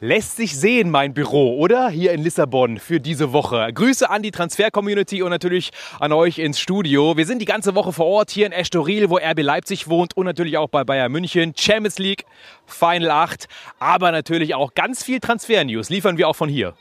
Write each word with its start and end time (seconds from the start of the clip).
lässt 0.00 0.36
sich 0.36 0.58
sehen, 0.58 0.90
mein 0.90 1.12
Büro, 1.12 1.58
oder? 1.58 1.90
Hier 1.90 2.12
in 2.12 2.22
Lissabon 2.22 2.78
für 2.78 3.00
diese 3.00 3.32
Woche. 3.32 3.70
Grüße 3.72 4.08
an 4.08 4.22
die 4.22 4.30
Transfer-Community 4.30 5.22
und 5.22 5.30
natürlich 5.30 5.70
an 6.00 6.12
euch 6.12 6.38
ins 6.38 6.58
Studio. 6.58 7.16
Wir 7.18 7.26
sind 7.26 7.40
die 7.40 7.46
ganze 7.46 7.74
Woche 7.74 7.92
vor 7.92 8.06
Ort 8.06 8.30
hier 8.30 8.46
in 8.46 8.52
Estoril, 8.52 9.10
wo 9.10 9.18
RB 9.18 9.42
Leipzig 9.42 9.88
wohnt 9.88 10.16
und 10.16 10.24
natürlich 10.24 10.56
auch 10.56 10.68
bei 10.68 10.84
Bayern 10.84 11.12
München. 11.12 11.52
Champions 11.56 11.98
League, 11.98 12.24
Final 12.66 13.10
8, 13.10 13.46
aber 13.78 14.10
natürlich 14.10 14.54
auch 14.54 14.74
ganz 14.74 15.04
viel 15.04 15.20
Transfer-News 15.20 15.90
liefern 15.90 16.16
wir 16.16 16.28
auch 16.28 16.36
von 16.36 16.48
hier. 16.48 16.74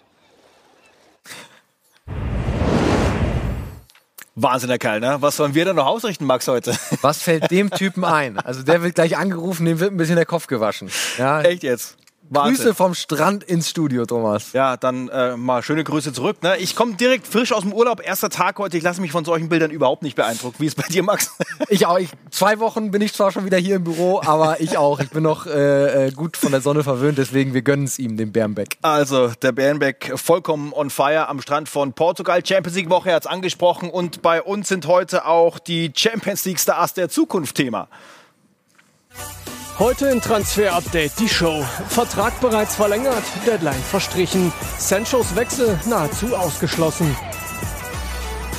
Wahnsinn, 4.35 4.69
Herr 4.69 4.77
Kerl, 4.77 5.01
ne? 5.01 5.17
Was 5.19 5.35
sollen 5.35 5.53
wir 5.53 5.65
denn 5.65 5.75
noch 5.75 5.87
ausrichten, 5.87 6.23
Max, 6.23 6.47
heute? 6.47 6.73
Was 7.01 7.21
fällt 7.21 7.51
dem 7.51 7.69
Typen 7.69 8.05
ein? 8.05 8.37
Also 8.39 8.63
der 8.63 8.81
wird 8.81 8.95
gleich 8.95 9.17
angerufen, 9.17 9.65
dem 9.65 9.81
wird 9.81 9.91
ein 9.91 9.97
bisschen 9.97 10.15
der 10.15 10.25
Kopf 10.25 10.47
gewaschen. 10.47 10.89
Ja. 11.17 11.41
Echt 11.41 11.63
jetzt? 11.63 11.97
Wahnsinn. 12.29 12.55
Grüße 12.55 12.75
vom 12.75 12.93
Strand 12.93 13.43
ins 13.43 13.69
Studio, 13.69 14.05
Thomas. 14.05 14.53
Ja, 14.53 14.77
dann 14.77 15.09
äh, 15.09 15.35
mal 15.35 15.63
schöne 15.63 15.83
Grüße 15.83 16.13
zurück. 16.13 16.43
Ne? 16.43 16.57
Ich 16.57 16.75
komme 16.75 16.93
direkt 16.93 17.27
frisch 17.27 17.51
aus 17.51 17.63
dem 17.63 17.73
Urlaub, 17.73 18.05
erster 18.05 18.29
Tag 18.29 18.59
heute. 18.59 18.77
Ich 18.77 18.83
lasse 18.83 19.01
mich 19.01 19.11
von 19.11 19.25
solchen 19.25 19.49
Bildern 19.49 19.71
überhaupt 19.71 20.03
nicht 20.03 20.15
beeindruckt. 20.15 20.59
Wie 20.59 20.67
ist 20.67 20.75
bei 20.75 20.87
dir, 20.87 21.03
Max? 21.03 21.35
Ich 21.67 21.85
auch. 21.85 21.99
Ich, 21.99 22.09
zwei 22.31 22.59
Wochen 22.59 22.89
bin 22.89 23.01
ich 23.01 23.13
zwar 23.13 23.31
schon 23.31 23.45
wieder 23.45 23.57
hier 23.57 23.75
im 23.75 23.83
Büro, 23.83 24.21
aber 24.23 24.59
ich 24.61 24.77
auch. 24.77 24.99
Ich 25.01 25.09
bin 25.09 25.23
noch 25.23 25.45
äh, 25.45 26.07
äh 26.07 26.11
gut 26.11 26.37
von 26.37 26.51
der 26.51 26.61
Sonne 26.61 26.83
verwöhnt, 26.83 27.17
deswegen 27.17 27.53
wir 27.53 27.61
gönnen 27.61 27.85
es 27.85 27.99
ihm, 27.99 28.17
dem 28.17 28.31
Bernbeck. 28.31 28.77
Also, 28.81 29.27
der 29.41 29.51
Bernbeck 29.51 30.13
vollkommen 30.15 30.73
on 30.73 30.89
fire 30.89 31.27
am 31.27 31.41
Strand 31.41 31.69
von 31.69 31.93
Portugal. 31.93 32.43
Champions 32.43 32.75
League 32.77 32.89
Woche, 32.89 33.09
er 33.09 33.17
hat 33.17 33.25
es 33.25 33.27
angesprochen. 33.27 33.89
Und 33.89 34.21
bei 34.21 34.41
uns 34.41 34.69
sind 34.69 34.87
heute 34.87 35.25
auch 35.25 35.59
die 35.59 35.91
Champions 35.95 36.45
League 36.45 36.59
Stars 36.59 36.93
der 36.93 37.09
Zukunft 37.09 37.55
Thema. 37.55 37.87
Heute 39.79 40.07
in 40.07 40.19
Transfer 40.19 40.73
Update 40.73 41.13
die 41.19 41.29
Show. 41.29 41.65
Vertrag 41.87 42.37
bereits 42.41 42.75
verlängert, 42.75 43.23
Deadline 43.45 43.81
verstrichen, 43.81 44.51
Sanchos 44.77 45.37
Wechsel 45.37 45.79
nahezu 45.85 46.35
ausgeschlossen. 46.35 47.15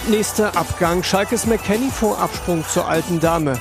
Nächster 0.09 0.57
Abgang 0.57 1.03
Schalkes 1.03 1.45
McKenny 1.45 1.91
vor 1.91 2.19
Absprung 2.19 2.65
zur 2.67 2.89
alten 2.89 3.21
Dame. 3.21 3.61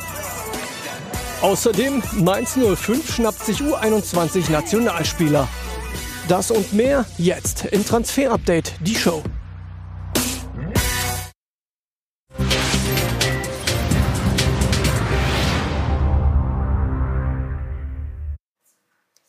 Außerdem 1.41 2.01
Mainz 2.13 2.57
05 2.57 3.13
schnappt 3.13 3.45
sich 3.45 3.59
U21 3.59 4.49
Nationalspieler. 4.49 5.45
Das 6.29 6.51
und 6.51 6.71
mehr 6.71 7.03
jetzt 7.17 7.65
in 7.65 7.85
Transfer 7.85 8.31
Update 8.31 8.71
die 8.85 8.95
Show. 8.95 9.21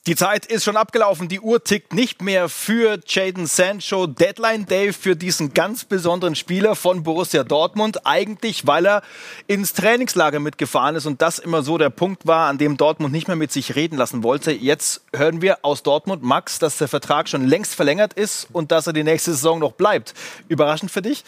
Die 0.06 0.16
Zeit 0.16 0.46
ist 0.46 0.64
schon 0.64 0.78
abgelaufen, 0.78 1.28
die 1.28 1.40
Uhr 1.40 1.62
tickt 1.62 1.92
nicht 1.92 2.22
mehr 2.22 2.48
für 2.48 2.98
Jaden 3.06 3.44
Sancho. 3.46 4.06
Deadline 4.06 4.64
Day 4.64 4.94
für 4.94 5.14
diesen 5.14 5.52
ganz 5.52 5.84
besonderen 5.84 6.34
Spieler 6.34 6.74
von 6.74 7.02
Borussia 7.02 7.44
Dortmund. 7.44 8.06
Eigentlich, 8.06 8.66
weil 8.66 8.86
er 8.86 9.02
ins 9.46 9.74
Trainingslager 9.74 10.40
mitgefahren 10.40 10.96
ist 10.96 11.04
und 11.04 11.20
das 11.20 11.38
immer 11.38 11.62
so 11.62 11.76
der 11.76 11.90
Punkt 11.90 12.26
war, 12.26 12.48
an 12.48 12.56
dem 12.56 12.78
Dortmund 12.78 13.12
nicht 13.12 13.28
mehr 13.28 13.36
mit 13.36 13.52
sich 13.52 13.76
reden 13.76 13.98
lassen 13.98 14.22
wollte. 14.22 14.52
Jetzt 14.52 15.02
hören 15.14 15.42
wir 15.42 15.66
aus 15.66 15.82
Dortmund, 15.82 16.22
Max, 16.22 16.58
dass 16.58 16.78
der 16.78 16.88
Vertrag 16.88 17.28
schon 17.28 17.46
längst 17.46 17.74
verlängert 17.74 18.14
ist 18.14 18.48
und 18.54 18.72
dass 18.72 18.86
er 18.86 18.94
die 18.94 19.04
nächste 19.04 19.32
Saison 19.32 19.58
noch 19.58 19.72
bleibt. 19.72 20.14
Überraschend 20.48 20.90
für 20.90 21.02
dich? 21.02 21.24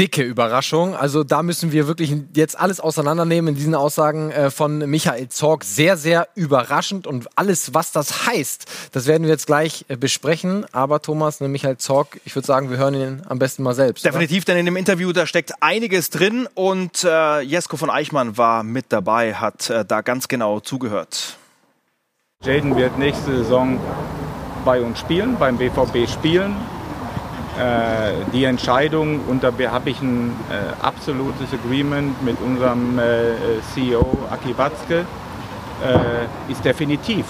Dicke 0.00 0.22
Überraschung. 0.22 0.96
Also 0.96 1.24
da 1.24 1.42
müssen 1.42 1.72
wir 1.72 1.86
wirklich 1.86 2.16
jetzt 2.34 2.58
alles 2.58 2.80
auseinandernehmen 2.80 3.50
in 3.50 3.54
diesen 3.54 3.74
Aussagen 3.74 4.30
äh, 4.30 4.50
von 4.50 4.78
Michael 4.78 5.28
Zorg. 5.28 5.62
Sehr, 5.62 5.98
sehr 5.98 6.26
überraschend 6.34 7.06
und 7.06 7.28
alles, 7.36 7.74
was 7.74 7.92
das 7.92 8.26
heißt, 8.26 8.64
das 8.92 9.06
werden 9.06 9.24
wir 9.24 9.30
jetzt 9.30 9.46
gleich 9.46 9.84
äh, 9.88 9.96
besprechen. 9.96 10.64
Aber 10.72 11.02
Thomas, 11.02 11.40
ne, 11.40 11.48
Michael 11.48 11.76
Zorg, 11.76 12.18
ich 12.24 12.34
würde 12.34 12.46
sagen, 12.46 12.70
wir 12.70 12.78
hören 12.78 12.94
ihn 12.94 13.22
am 13.28 13.38
besten 13.38 13.62
mal 13.62 13.74
selbst. 13.74 14.02
Definitiv, 14.02 14.44
oder? 14.44 14.54
denn 14.54 14.60
in 14.60 14.64
dem 14.64 14.76
Interview, 14.76 15.12
da 15.12 15.26
steckt 15.26 15.52
einiges 15.60 16.08
drin 16.08 16.48
und 16.54 17.04
äh, 17.04 17.40
Jesko 17.42 17.76
von 17.76 17.90
Eichmann 17.90 18.38
war 18.38 18.62
mit 18.62 18.86
dabei, 18.88 19.34
hat 19.34 19.68
äh, 19.68 19.84
da 19.84 20.00
ganz 20.00 20.28
genau 20.28 20.60
zugehört. 20.60 21.36
Jaden 22.42 22.74
wird 22.74 22.96
nächste 22.98 23.36
Saison 23.36 23.78
bei 24.64 24.80
uns 24.80 24.98
spielen, 24.98 25.36
beim 25.38 25.58
BVB 25.58 26.08
spielen. 26.08 26.56
Äh, 27.60 28.12
die 28.32 28.44
Entscheidung, 28.44 29.20
und 29.28 29.44
da 29.44 29.52
habe 29.70 29.90
ich 29.90 30.00
ein 30.00 30.30
äh, 30.50 30.82
absolutes 30.82 31.52
Agreement 31.52 32.22
mit 32.22 32.40
unserem 32.40 32.98
äh, 32.98 33.02
CEO 33.74 34.06
Aki 34.30 34.56
Watzke, 34.56 35.04
ist 36.46 36.62
definitiv. 36.62 37.24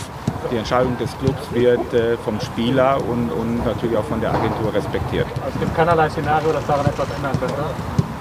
Die 0.50 0.56
Entscheidung 0.56 0.98
des 0.98 1.16
Clubs 1.18 1.52
wird 1.52 2.18
vom 2.24 2.40
Spieler 2.40 2.96
und, 2.96 3.30
und 3.30 3.64
natürlich 3.64 3.96
auch 3.96 4.04
von 4.06 4.20
der 4.20 4.34
Agentur 4.34 4.74
respektiert. 4.74 5.26
Also 5.36 5.54
es 5.54 5.60
gibt 5.60 5.76
keinerlei 5.76 6.10
Szenario, 6.10 6.50
dass 6.50 6.66
daran 6.66 6.84
etwas 6.84 7.06
ändern 7.14 7.30
könnte? 7.38 7.62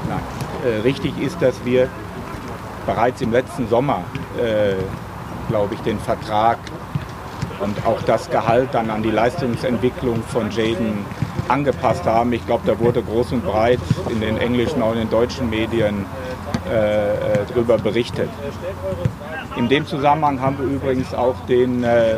Nein. 0.07 0.19
Äh, 0.63 0.81
richtig 0.81 1.19
ist, 1.19 1.41
dass 1.41 1.55
wir 1.65 1.89
bereits 2.85 3.21
im 3.21 3.31
letzten 3.31 3.67
Sommer, 3.69 4.03
glaube 5.47 5.73
ich, 5.73 5.81
den 5.81 5.99
Vertrag 5.99 6.59
und 7.59 7.85
auch 7.87 8.01
das 8.03 8.29
Gehalt 8.29 8.69
dann 8.71 8.91
an 8.91 9.01
die 9.01 9.11
Leistungsentwicklung 9.11 10.23
von 10.23 10.51
Jaden 10.51 11.05
angepasst 11.49 12.05
haben. 12.05 12.33
Ich 12.33 12.45
glaube, 12.45 12.63
da 12.65 12.79
wurde 12.79 13.01
groß 13.01 13.33
und 13.33 13.45
breit 13.45 13.79
in 14.09 14.21
den 14.21 14.37
englischen 14.37 14.81
und 14.81 14.95
den 14.95 15.09
deutschen 15.09 15.49
Medien 15.49 16.05
äh, 16.69 17.13
äh, 17.13 17.45
darüber 17.47 17.77
berichtet. 17.77 18.29
In 19.55 19.69
dem 19.69 19.87
Zusammenhang 19.87 20.39
haben 20.39 20.57
wir 20.59 20.65
übrigens 20.65 21.13
auch 21.13 21.35
den, 21.47 21.83
äh, 21.83 22.17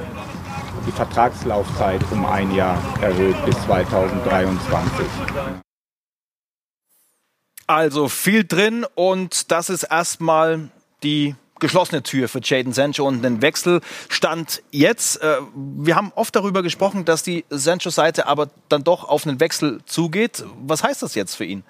die 0.85 0.91
Vertragslaufzeit 0.91 2.01
um 2.11 2.25
ein 2.25 2.53
Jahr 2.53 2.77
erhöht 3.01 3.35
bis 3.45 3.55
2023. 3.63 5.05
Also 7.67 8.09
viel 8.09 8.43
drin 8.43 8.85
und 8.95 9.51
das 9.51 9.69
ist 9.69 9.83
erstmal 9.83 10.69
die 11.03 11.35
geschlossene 11.61 12.03
Tür 12.03 12.27
für 12.27 12.41
Jaden 12.43 12.73
Sancho 12.73 13.07
und 13.07 13.21
den 13.21 13.41
Wechselstand 13.41 14.61
jetzt. 14.71 15.21
Äh, 15.21 15.37
wir 15.53 15.95
haben 15.95 16.11
oft 16.15 16.35
darüber 16.35 16.61
gesprochen, 16.61 17.05
dass 17.05 17.23
die 17.23 17.45
Sancho-Seite 17.49 18.27
aber 18.27 18.49
dann 18.67 18.83
doch 18.83 19.07
auf 19.07 19.25
einen 19.25 19.39
Wechsel 19.39 19.79
zugeht. 19.85 20.43
Was 20.65 20.83
heißt 20.83 21.01
das 21.01 21.15
jetzt 21.15 21.35
für 21.35 21.45
ihn? 21.45 21.63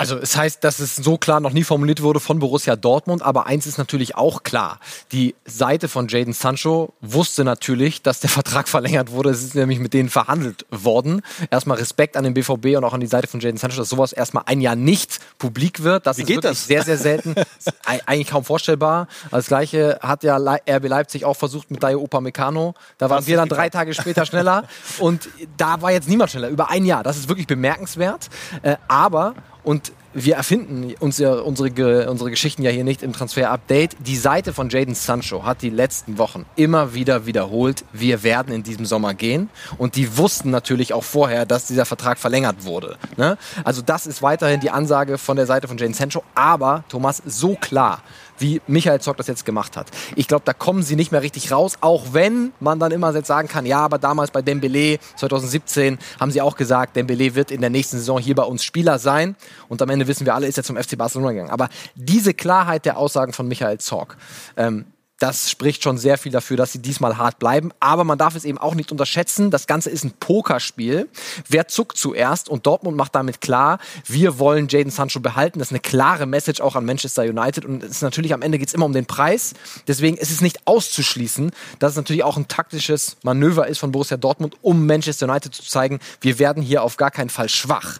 Also 0.00 0.16
es 0.16 0.36
heißt, 0.36 0.62
dass 0.62 0.78
es 0.78 0.94
so 0.94 1.18
klar 1.18 1.40
noch 1.40 1.52
nie 1.52 1.64
formuliert 1.64 2.02
wurde 2.02 2.20
von 2.20 2.38
Borussia 2.38 2.76
Dortmund, 2.76 3.20
aber 3.20 3.46
eins 3.46 3.66
ist 3.66 3.78
natürlich 3.78 4.14
auch 4.14 4.44
klar. 4.44 4.78
Die 5.10 5.34
Seite 5.44 5.88
von 5.88 6.06
Jaden 6.06 6.32
Sancho 6.32 6.94
wusste 7.00 7.42
natürlich, 7.42 8.00
dass 8.00 8.20
der 8.20 8.30
Vertrag 8.38 8.68
verlängert 8.68 9.10
wurde. 9.10 9.30
Es 9.30 9.42
ist 9.42 9.56
nämlich 9.56 9.80
mit 9.80 9.94
denen 9.94 10.08
verhandelt 10.08 10.66
worden. 10.70 11.22
Erstmal 11.50 11.78
Respekt 11.78 12.16
an 12.16 12.22
den 12.22 12.32
BVB 12.32 12.76
und 12.76 12.84
auch 12.84 12.92
an 12.92 13.00
die 13.00 13.08
Seite 13.08 13.26
von 13.26 13.40
Jaden 13.40 13.56
Sancho, 13.56 13.76
dass 13.76 13.88
sowas 13.88 14.12
erstmal 14.12 14.44
ein 14.46 14.60
Jahr 14.60 14.76
nicht 14.76 15.18
publik 15.36 15.82
wird. 15.82 16.06
Das 16.06 16.16
Wie 16.18 16.22
ist 16.22 16.28
geht 16.28 16.44
das? 16.44 16.68
sehr, 16.68 16.84
sehr 16.84 16.96
selten. 16.96 17.34
eigentlich 17.84 18.28
kaum 18.28 18.44
vorstellbar. 18.44 19.08
Das 19.32 19.48
gleiche 19.48 19.98
hat 20.00 20.22
ja 20.22 20.36
RB 20.36 20.86
Leipzig 20.86 21.24
auch 21.24 21.34
versucht 21.34 21.72
mit 21.72 21.82
Dayo 21.82 22.00
Upamecano. 22.04 22.74
Da 22.98 23.10
waren 23.10 23.26
wir 23.26 23.36
dann 23.36 23.48
drei 23.48 23.68
Tage 23.68 23.94
später 23.94 24.24
schneller. 24.26 24.62
Und 25.00 25.28
da 25.56 25.82
war 25.82 25.90
jetzt 25.90 26.08
niemand 26.08 26.30
schneller. 26.30 26.50
Über 26.50 26.70
ein 26.70 26.84
Jahr. 26.84 27.02
Das 27.02 27.16
ist 27.16 27.28
wirklich 27.28 27.48
bemerkenswert. 27.48 28.28
Äh, 28.62 28.76
aber 28.86 29.34
und 29.68 29.92
wir 30.14 30.36
erfinden 30.36 30.94
uns 30.98 31.18
ja 31.18 31.34
unsere, 31.34 32.10
unsere 32.10 32.30
Geschichten 32.30 32.62
ja 32.62 32.70
hier 32.70 32.84
nicht 32.84 33.02
im 33.02 33.12
Transfer-Update. 33.12 33.96
Die 33.98 34.16
Seite 34.16 34.54
von 34.54 34.70
Jaden 34.70 34.94
Sancho 34.94 35.44
hat 35.44 35.60
die 35.60 35.68
letzten 35.68 36.16
Wochen 36.16 36.46
immer 36.56 36.94
wieder 36.94 37.26
wiederholt, 37.26 37.84
wir 37.92 38.22
werden 38.22 38.54
in 38.54 38.62
diesem 38.62 38.86
Sommer 38.86 39.12
gehen. 39.12 39.50
Und 39.76 39.96
die 39.96 40.16
wussten 40.16 40.48
natürlich 40.48 40.94
auch 40.94 41.04
vorher, 41.04 41.44
dass 41.44 41.66
dieser 41.66 41.84
Vertrag 41.84 42.18
verlängert 42.18 42.64
wurde. 42.64 42.96
Ne? 43.18 43.36
Also 43.62 43.82
das 43.82 44.06
ist 44.06 44.22
weiterhin 44.22 44.60
die 44.60 44.70
Ansage 44.70 45.18
von 45.18 45.36
der 45.36 45.44
Seite 45.44 45.68
von 45.68 45.76
Jaden 45.76 45.92
Sancho. 45.92 46.22
Aber, 46.34 46.84
Thomas, 46.88 47.22
so 47.26 47.54
klar 47.54 48.00
wie 48.40 48.60
Michael 48.66 49.00
Zock 49.00 49.16
das 49.16 49.26
jetzt 49.26 49.44
gemacht 49.44 49.76
hat. 49.76 49.88
Ich 50.16 50.28
glaube, 50.28 50.42
da 50.44 50.52
kommen 50.52 50.82
sie 50.82 50.96
nicht 50.96 51.12
mehr 51.12 51.22
richtig 51.22 51.52
raus, 51.52 51.78
auch 51.80 52.12
wenn 52.12 52.52
man 52.60 52.78
dann 52.78 52.92
immer 52.92 53.14
jetzt 53.14 53.26
sagen 53.26 53.48
kann, 53.48 53.66
ja, 53.66 53.80
aber 53.80 53.98
damals 53.98 54.30
bei 54.30 54.42
Dembele 54.42 54.98
2017 55.16 55.98
haben 56.20 56.30
sie 56.30 56.40
auch 56.40 56.56
gesagt, 56.56 56.96
Dembele 56.96 57.34
wird 57.34 57.50
in 57.50 57.60
der 57.60 57.70
nächsten 57.70 57.98
Saison 57.98 58.18
hier 58.18 58.34
bei 58.34 58.44
uns 58.44 58.64
Spieler 58.64 58.98
sein 58.98 59.36
und 59.68 59.82
am 59.82 59.90
Ende 59.90 60.06
wissen 60.06 60.26
wir 60.26 60.34
alle, 60.34 60.46
ist 60.46 60.58
er 60.58 60.64
zum 60.64 60.76
FC 60.76 60.96
Barcelona 60.96 61.32
gegangen. 61.32 61.50
Aber 61.50 61.68
diese 61.94 62.34
Klarheit 62.34 62.84
der 62.84 62.98
Aussagen 62.98 63.32
von 63.32 63.48
Michael 63.48 63.78
Zorc, 63.78 64.16
ähm, 64.56 64.86
das 65.18 65.50
spricht 65.50 65.82
schon 65.82 65.98
sehr 65.98 66.16
viel 66.16 66.30
dafür, 66.30 66.56
dass 66.56 66.72
sie 66.72 66.80
diesmal 66.80 67.18
hart 67.18 67.38
bleiben. 67.38 67.72
Aber 67.80 68.04
man 68.04 68.18
darf 68.18 68.36
es 68.36 68.44
eben 68.44 68.58
auch 68.58 68.74
nicht 68.74 68.92
unterschätzen. 68.92 69.50
Das 69.50 69.66
Ganze 69.66 69.90
ist 69.90 70.04
ein 70.04 70.12
Pokerspiel. 70.12 71.08
Wer 71.48 71.66
zuckt 71.66 71.98
zuerst? 71.98 72.48
Und 72.48 72.66
Dortmund 72.66 72.96
macht 72.96 73.14
damit 73.16 73.40
klar, 73.40 73.78
wir 74.06 74.38
wollen 74.38 74.68
Jaden 74.68 74.90
Sancho 74.90 75.18
behalten. 75.18 75.58
Das 75.58 75.68
ist 75.68 75.72
eine 75.72 75.80
klare 75.80 76.26
Message 76.26 76.60
auch 76.60 76.76
an 76.76 76.84
Manchester 76.84 77.22
United. 77.22 77.64
Und 77.64 77.82
es 77.82 77.90
ist 77.90 78.02
natürlich 78.02 78.32
am 78.32 78.42
Ende 78.42 78.58
geht 78.58 78.68
es 78.68 78.74
immer 78.74 78.86
um 78.86 78.92
den 78.92 79.06
Preis. 79.06 79.54
Deswegen 79.88 80.16
ist 80.16 80.30
es 80.30 80.40
nicht 80.40 80.60
auszuschließen, 80.66 81.50
dass 81.80 81.92
es 81.92 81.96
natürlich 81.96 82.22
auch 82.22 82.36
ein 82.36 82.46
taktisches 82.46 83.16
Manöver 83.22 83.66
ist 83.66 83.78
von 83.78 83.90
Borussia 83.90 84.16
Dortmund, 84.16 84.54
um 84.62 84.86
Manchester 84.86 85.28
United 85.28 85.52
zu 85.52 85.64
zeigen, 85.64 85.98
wir 86.20 86.38
werden 86.38 86.62
hier 86.62 86.84
auf 86.84 86.96
gar 86.96 87.10
keinen 87.10 87.30
Fall 87.30 87.48
schwach. 87.48 87.98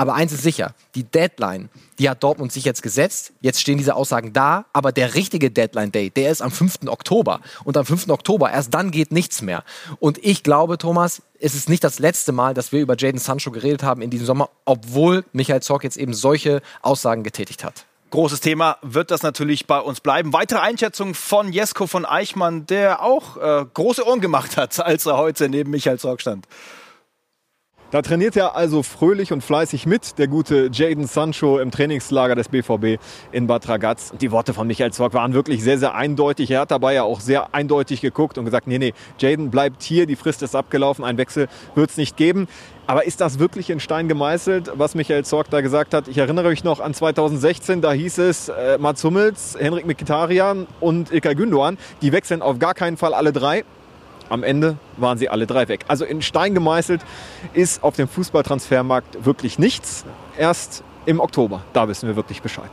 Aber 0.00 0.14
eins 0.14 0.32
ist 0.32 0.42
sicher, 0.42 0.74
die 0.94 1.04
Deadline, 1.04 1.68
die 1.98 2.08
hat 2.08 2.22
Dortmund 2.22 2.52
sich 2.52 2.64
jetzt 2.64 2.82
gesetzt. 2.82 3.34
Jetzt 3.42 3.60
stehen 3.60 3.76
diese 3.76 3.94
Aussagen 3.94 4.32
da, 4.32 4.64
aber 4.72 4.92
der 4.92 5.14
richtige 5.14 5.50
Deadline-Day, 5.50 6.08
der 6.08 6.30
ist 6.30 6.40
am 6.40 6.50
5. 6.50 6.86
Oktober. 6.86 7.40
Und 7.64 7.76
am 7.76 7.84
5. 7.84 8.08
Oktober, 8.08 8.50
erst 8.50 8.72
dann 8.72 8.92
geht 8.92 9.12
nichts 9.12 9.42
mehr. 9.42 9.62
Und 9.98 10.16
ich 10.24 10.42
glaube, 10.42 10.78
Thomas, 10.78 11.20
es 11.38 11.54
ist 11.54 11.68
nicht 11.68 11.84
das 11.84 11.98
letzte 11.98 12.32
Mal, 12.32 12.54
dass 12.54 12.72
wir 12.72 12.80
über 12.80 12.96
Jaden 12.96 13.20
Sancho 13.20 13.50
geredet 13.50 13.82
haben 13.82 14.00
in 14.00 14.08
diesem 14.08 14.24
Sommer, 14.24 14.48
obwohl 14.64 15.26
Michael 15.34 15.60
Zorc 15.60 15.84
jetzt 15.84 15.98
eben 15.98 16.14
solche 16.14 16.62
Aussagen 16.80 17.22
getätigt 17.22 17.62
hat. 17.62 17.84
Großes 18.08 18.40
Thema 18.40 18.78
wird 18.80 19.10
das 19.10 19.22
natürlich 19.22 19.66
bei 19.66 19.80
uns 19.80 20.00
bleiben. 20.00 20.32
Weitere 20.32 20.60
Einschätzung 20.60 21.12
von 21.12 21.52
Jesko 21.52 21.86
von 21.86 22.06
Eichmann, 22.06 22.64
der 22.64 23.02
auch 23.02 23.36
äh, 23.36 23.66
große 23.74 24.06
Ohren 24.06 24.22
gemacht 24.22 24.56
hat, 24.56 24.80
als 24.80 25.04
er 25.04 25.18
heute 25.18 25.50
neben 25.50 25.70
Michael 25.70 25.98
Zorc 25.98 26.22
stand. 26.22 26.46
Da 27.90 28.02
trainiert 28.02 28.36
er 28.36 28.54
also 28.54 28.84
fröhlich 28.84 29.32
und 29.32 29.42
fleißig 29.42 29.84
mit, 29.84 30.16
der 30.18 30.28
gute 30.28 30.70
Jaden 30.72 31.08
Sancho 31.08 31.58
im 31.58 31.72
Trainingslager 31.72 32.36
des 32.36 32.48
BVB 32.48 33.02
in 33.32 33.48
Bad 33.48 33.68
Ragaz. 33.68 34.12
Die 34.20 34.30
Worte 34.30 34.54
von 34.54 34.68
Michael 34.68 34.92
Zorc 34.92 35.12
waren 35.12 35.34
wirklich 35.34 35.64
sehr, 35.64 35.76
sehr 35.76 35.96
eindeutig. 35.96 36.52
Er 36.52 36.60
hat 36.60 36.70
dabei 36.70 36.94
ja 36.94 37.02
auch 37.02 37.18
sehr 37.18 37.52
eindeutig 37.52 38.00
geguckt 38.00 38.38
und 38.38 38.44
gesagt, 38.44 38.68
nee, 38.68 38.78
nee, 38.78 38.94
Jaden 39.18 39.50
bleibt 39.50 39.82
hier, 39.82 40.06
die 40.06 40.14
Frist 40.14 40.40
ist 40.44 40.54
abgelaufen, 40.54 41.04
ein 41.04 41.18
Wechsel 41.18 41.48
wird 41.74 41.90
es 41.90 41.96
nicht 41.96 42.16
geben. 42.16 42.46
Aber 42.86 43.06
ist 43.06 43.20
das 43.20 43.40
wirklich 43.40 43.70
in 43.70 43.80
Stein 43.80 44.06
gemeißelt, 44.06 44.70
was 44.76 44.94
Michael 44.94 45.24
Zorc 45.24 45.50
da 45.50 45.60
gesagt 45.60 45.92
hat? 45.92 46.06
Ich 46.06 46.18
erinnere 46.18 46.50
mich 46.50 46.62
noch 46.62 46.78
an 46.78 46.94
2016, 46.94 47.80
da 47.80 47.92
hieß 47.92 48.18
es, 48.18 48.50
äh, 48.50 48.78
Mats 48.78 49.02
Hummels, 49.02 49.56
Henrik 49.58 49.86
Mkhitaryan 49.86 50.68
und 50.78 51.10
Ilkay 51.12 51.34
Gündoğan, 51.34 51.76
die 52.02 52.12
wechseln 52.12 52.40
auf 52.40 52.60
gar 52.60 52.74
keinen 52.74 52.96
Fall 52.96 53.14
alle 53.14 53.32
drei. 53.32 53.64
Am 54.30 54.44
Ende 54.44 54.78
waren 54.96 55.18
sie 55.18 55.28
alle 55.28 55.46
drei 55.46 55.68
weg. 55.68 55.84
Also 55.88 56.04
in 56.04 56.22
Stein 56.22 56.54
gemeißelt 56.54 57.02
ist 57.52 57.82
auf 57.82 57.96
dem 57.96 58.08
Fußballtransfermarkt 58.08 59.26
wirklich 59.26 59.58
nichts. 59.58 60.04
Erst 60.38 60.84
im 61.04 61.20
Oktober, 61.20 61.62
da 61.72 61.88
wissen 61.88 62.08
wir 62.08 62.16
wirklich 62.16 62.40
Bescheid. 62.40 62.70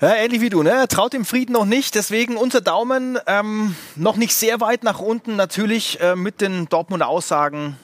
Ja, 0.00 0.14
ähnlich 0.14 0.40
wie 0.40 0.48
du, 0.48 0.62
ne? 0.62 0.86
Traut 0.88 1.12
dem 1.12 1.24
Frieden 1.24 1.52
noch 1.52 1.66
nicht. 1.66 1.94
Deswegen 1.94 2.36
unser 2.36 2.60
Daumen 2.60 3.18
ähm, 3.26 3.74
noch 3.96 4.16
nicht 4.16 4.34
sehr 4.34 4.60
weit 4.60 4.84
nach 4.84 5.00
unten. 5.00 5.36
Natürlich 5.36 6.00
äh, 6.00 6.16
mit 6.16 6.40
den 6.40 6.68
Dortmunder 6.68 7.08
Aussagen 7.08 7.76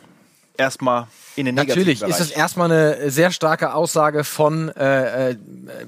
erstmal 0.56 1.08
in 1.34 1.44
den 1.46 1.56
negativen 1.56 1.80
Natürlich 1.80 2.02
ist 2.02 2.20
es 2.20 2.30
erstmal 2.30 2.70
eine 2.70 3.10
sehr 3.10 3.32
starke 3.32 3.74
Aussage 3.74 4.24
von 4.24 4.68
äh, 4.70 5.30
äh 5.32 5.36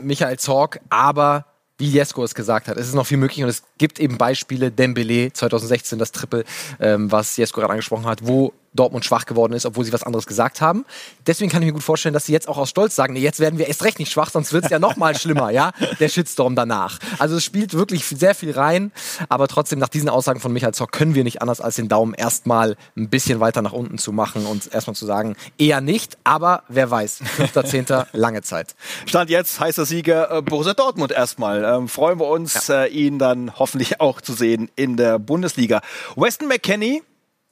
Michael 0.02 0.38
Zorg, 0.38 0.80
aber 0.90 1.46
wie 1.78 1.88
Jesko 1.88 2.24
es 2.24 2.34
gesagt 2.34 2.68
hat. 2.68 2.76
Es 2.76 2.88
ist 2.88 2.94
noch 2.94 3.06
viel 3.06 3.18
möglich 3.18 3.42
und 3.42 3.48
es 3.48 3.62
gibt 3.78 4.00
eben 4.00 4.18
Beispiele, 4.18 4.70
Dembele 4.70 5.32
2016, 5.32 5.98
das 5.98 6.12
Triple, 6.12 6.44
ähm, 6.80 7.10
was 7.10 7.36
Jesko 7.36 7.60
gerade 7.60 7.72
angesprochen 7.72 8.06
hat, 8.06 8.26
wo 8.26 8.52
Dortmund 8.74 9.04
schwach 9.04 9.26
geworden 9.26 9.52
ist, 9.52 9.66
obwohl 9.66 9.84
sie 9.84 9.92
was 9.92 10.02
anderes 10.02 10.26
gesagt 10.26 10.60
haben. 10.60 10.84
Deswegen 11.26 11.50
kann 11.50 11.62
ich 11.62 11.66
mir 11.66 11.72
gut 11.72 11.82
vorstellen, 11.82 12.12
dass 12.12 12.26
sie 12.26 12.32
jetzt 12.32 12.48
auch 12.48 12.58
aus 12.58 12.70
Stolz 12.70 12.94
sagen, 12.94 13.14
nee, 13.14 13.20
jetzt 13.20 13.40
werden 13.40 13.58
wir 13.58 13.66
erst 13.66 13.84
recht 13.84 13.98
nicht 13.98 14.12
schwach, 14.12 14.30
sonst 14.30 14.52
wird 14.52 14.64
es 14.64 14.70
ja 14.70 14.78
noch 14.78 14.96
mal 14.96 15.14
schlimmer, 15.18 15.50
ja, 15.50 15.72
der 16.00 16.08
Shitstorm 16.08 16.54
danach. 16.54 16.98
Also 17.18 17.36
es 17.36 17.44
spielt 17.44 17.74
wirklich 17.74 18.04
sehr 18.06 18.34
viel 18.34 18.52
rein, 18.52 18.92
aber 19.28 19.48
trotzdem 19.48 19.78
nach 19.78 19.88
diesen 19.88 20.08
Aussagen 20.08 20.40
von 20.40 20.52
Michael 20.52 20.74
Zock 20.74 20.92
können 20.92 21.14
wir 21.14 21.24
nicht 21.24 21.42
anders 21.42 21.60
als 21.60 21.76
den 21.76 21.88
Daumen 21.88 22.14
erstmal 22.14 22.76
ein 22.96 23.08
bisschen 23.08 23.40
weiter 23.40 23.62
nach 23.62 23.72
unten 23.72 23.98
zu 23.98 24.12
machen 24.12 24.46
und 24.46 24.72
erstmal 24.72 24.94
zu 24.94 25.06
sagen, 25.06 25.36
eher 25.58 25.80
nicht, 25.80 26.18
aber 26.24 26.62
wer 26.68 26.90
weiß, 26.90 27.22
5.10. 27.38 28.06
lange 28.12 28.42
Zeit. 28.42 28.74
Stand 29.06 29.30
jetzt 29.30 29.60
heißer 29.60 29.86
Sieger 29.86 30.30
äh, 30.30 30.42
Borussia 30.42 30.74
Dortmund 30.74 31.12
erstmal. 31.12 31.64
Ähm, 31.64 31.88
freuen 31.88 32.20
wir 32.20 32.28
uns, 32.28 32.68
ja. 32.68 32.84
äh, 32.84 32.88
ihn 32.88 33.18
dann 33.18 33.58
hoffentlich 33.58 34.00
auch 34.00 34.20
zu 34.20 34.32
sehen 34.32 34.70
in 34.76 34.96
der 34.96 35.18
Bundesliga. 35.18 35.80
Weston 36.16 36.48
McKenney 36.48 37.02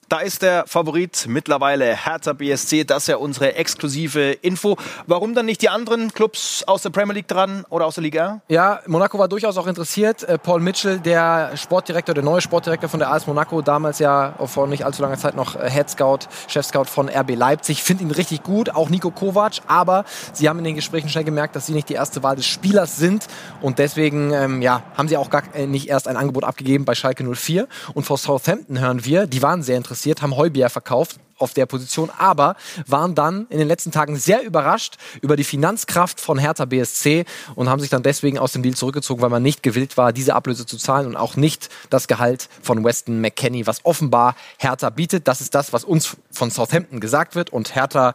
da 0.09 0.19
ist 0.19 0.41
der 0.41 0.65
Favorit 0.67 1.25
mittlerweile 1.27 1.95
Hertha 1.95 2.33
BSC. 2.33 2.85
Das 2.85 3.03
ist 3.03 3.07
ja 3.07 3.17
unsere 3.17 3.55
exklusive 3.55 4.31
Info. 4.41 4.77
Warum 5.05 5.35
dann 5.35 5.45
nicht 5.45 5.61
die 5.61 5.69
anderen 5.69 6.13
Clubs 6.13 6.63
aus 6.65 6.81
der 6.81 6.91
Premier 6.91 7.15
League 7.15 7.27
dran 7.27 7.65
oder 7.69 7.85
aus 7.85 7.95
der 7.95 8.03
Liga? 8.03 8.41
Ja, 8.47 8.79
Monaco 8.87 9.19
war 9.19 9.27
durchaus 9.27 9.57
auch 9.57 9.67
interessiert. 9.67 10.23
Äh, 10.23 10.37
Paul 10.37 10.61
Mitchell, 10.61 10.99
der 10.99 11.57
Sportdirektor, 11.57 12.15
der 12.15 12.23
neue 12.23 12.39
Sportdirektor 12.39 12.89
von 12.89 12.99
der 12.99 13.11
AS 13.11 13.27
Monaco, 13.27 13.61
damals 13.61 13.99
ja 13.99 14.33
vor 14.45 14.67
nicht 14.67 14.85
allzu 14.85 15.01
langer 15.01 15.17
Zeit 15.17 15.35
noch 15.35 15.61
Head 15.61 15.89
Scout, 15.89 16.19
Chef 16.47 16.65
Scout 16.65 16.85
von 16.85 17.09
RB 17.09 17.35
Leipzig, 17.35 17.83
findet 17.83 18.07
ihn 18.07 18.11
richtig 18.11 18.43
gut. 18.43 18.69
Auch 18.69 18.89
Nico 18.89 19.11
Kovac. 19.11 19.59
Aber 19.67 20.05
sie 20.31 20.47
haben 20.47 20.59
in 20.59 20.65
den 20.65 20.75
Gesprächen 20.75 21.09
schnell 21.09 21.25
gemerkt, 21.25 21.55
dass 21.55 21.65
sie 21.65 21.73
nicht 21.73 21.89
die 21.89 21.95
erste 21.95 22.23
Wahl 22.23 22.37
des 22.37 22.45
Spielers 22.45 22.95
sind. 22.95 23.27
Und 23.61 23.79
deswegen 23.79 24.31
ähm, 24.31 24.61
ja, 24.61 24.83
haben 24.95 25.09
sie 25.09 25.17
auch 25.17 25.29
gar 25.29 25.43
äh, 25.53 25.67
nicht 25.67 25.89
erst 25.89 26.07
ein 26.07 26.15
Angebot 26.15 26.45
abgegeben 26.45 26.85
bei 26.85 26.95
Schalke 26.95 27.25
04. 27.25 27.67
Und 27.93 28.05
vor 28.05 28.17
Southampton 28.17 28.79
hören 28.79 29.03
wir, 29.03 29.27
die 29.27 29.41
waren 29.41 29.63
sehr 29.63 29.75
interessiert 29.75 29.96
interessiert, 29.97 30.21
haben 30.21 30.37
Heubier 30.37 30.69
verkauft 30.69 31.19
auf 31.39 31.53
der 31.53 31.65
Position, 31.65 32.11
aber 32.17 32.55
waren 32.85 33.15
dann 33.15 33.47
in 33.49 33.57
den 33.59 33.67
letzten 33.67 33.91
Tagen 33.91 34.15
sehr 34.15 34.43
überrascht 34.43 34.97
über 35.21 35.35
die 35.35 35.43
Finanzkraft 35.43 36.19
von 36.19 36.37
Hertha 36.37 36.65
BSC 36.65 37.25
und 37.55 37.69
haben 37.69 37.79
sich 37.79 37.89
dann 37.89 38.03
deswegen 38.03 38.37
aus 38.37 38.53
dem 38.53 38.63
Deal 38.63 38.75
zurückgezogen, 38.75 39.21
weil 39.21 39.29
man 39.29 39.43
nicht 39.43 39.63
gewillt 39.63 39.97
war, 39.97 40.13
diese 40.13 40.35
Ablöse 40.35 40.65
zu 40.65 40.77
zahlen 40.77 41.07
und 41.07 41.15
auch 41.15 41.35
nicht 41.35 41.69
das 41.89 42.07
Gehalt 42.07 42.49
von 42.61 42.83
Weston 42.83 43.21
McKenney, 43.21 43.67
was 43.67 43.85
offenbar 43.85 44.35
Hertha 44.57 44.89
bietet. 44.89 45.27
Das 45.27 45.41
ist 45.41 45.55
das, 45.55 45.73
was 45.73 45.83
uns 45.83 46.17
von 46.31 46.51
Southampton 46.51 46.99
gesagt 46.99 47.35
wird 47.35 47.51
und 47.51 47.75
Hertha, 47.75 48.13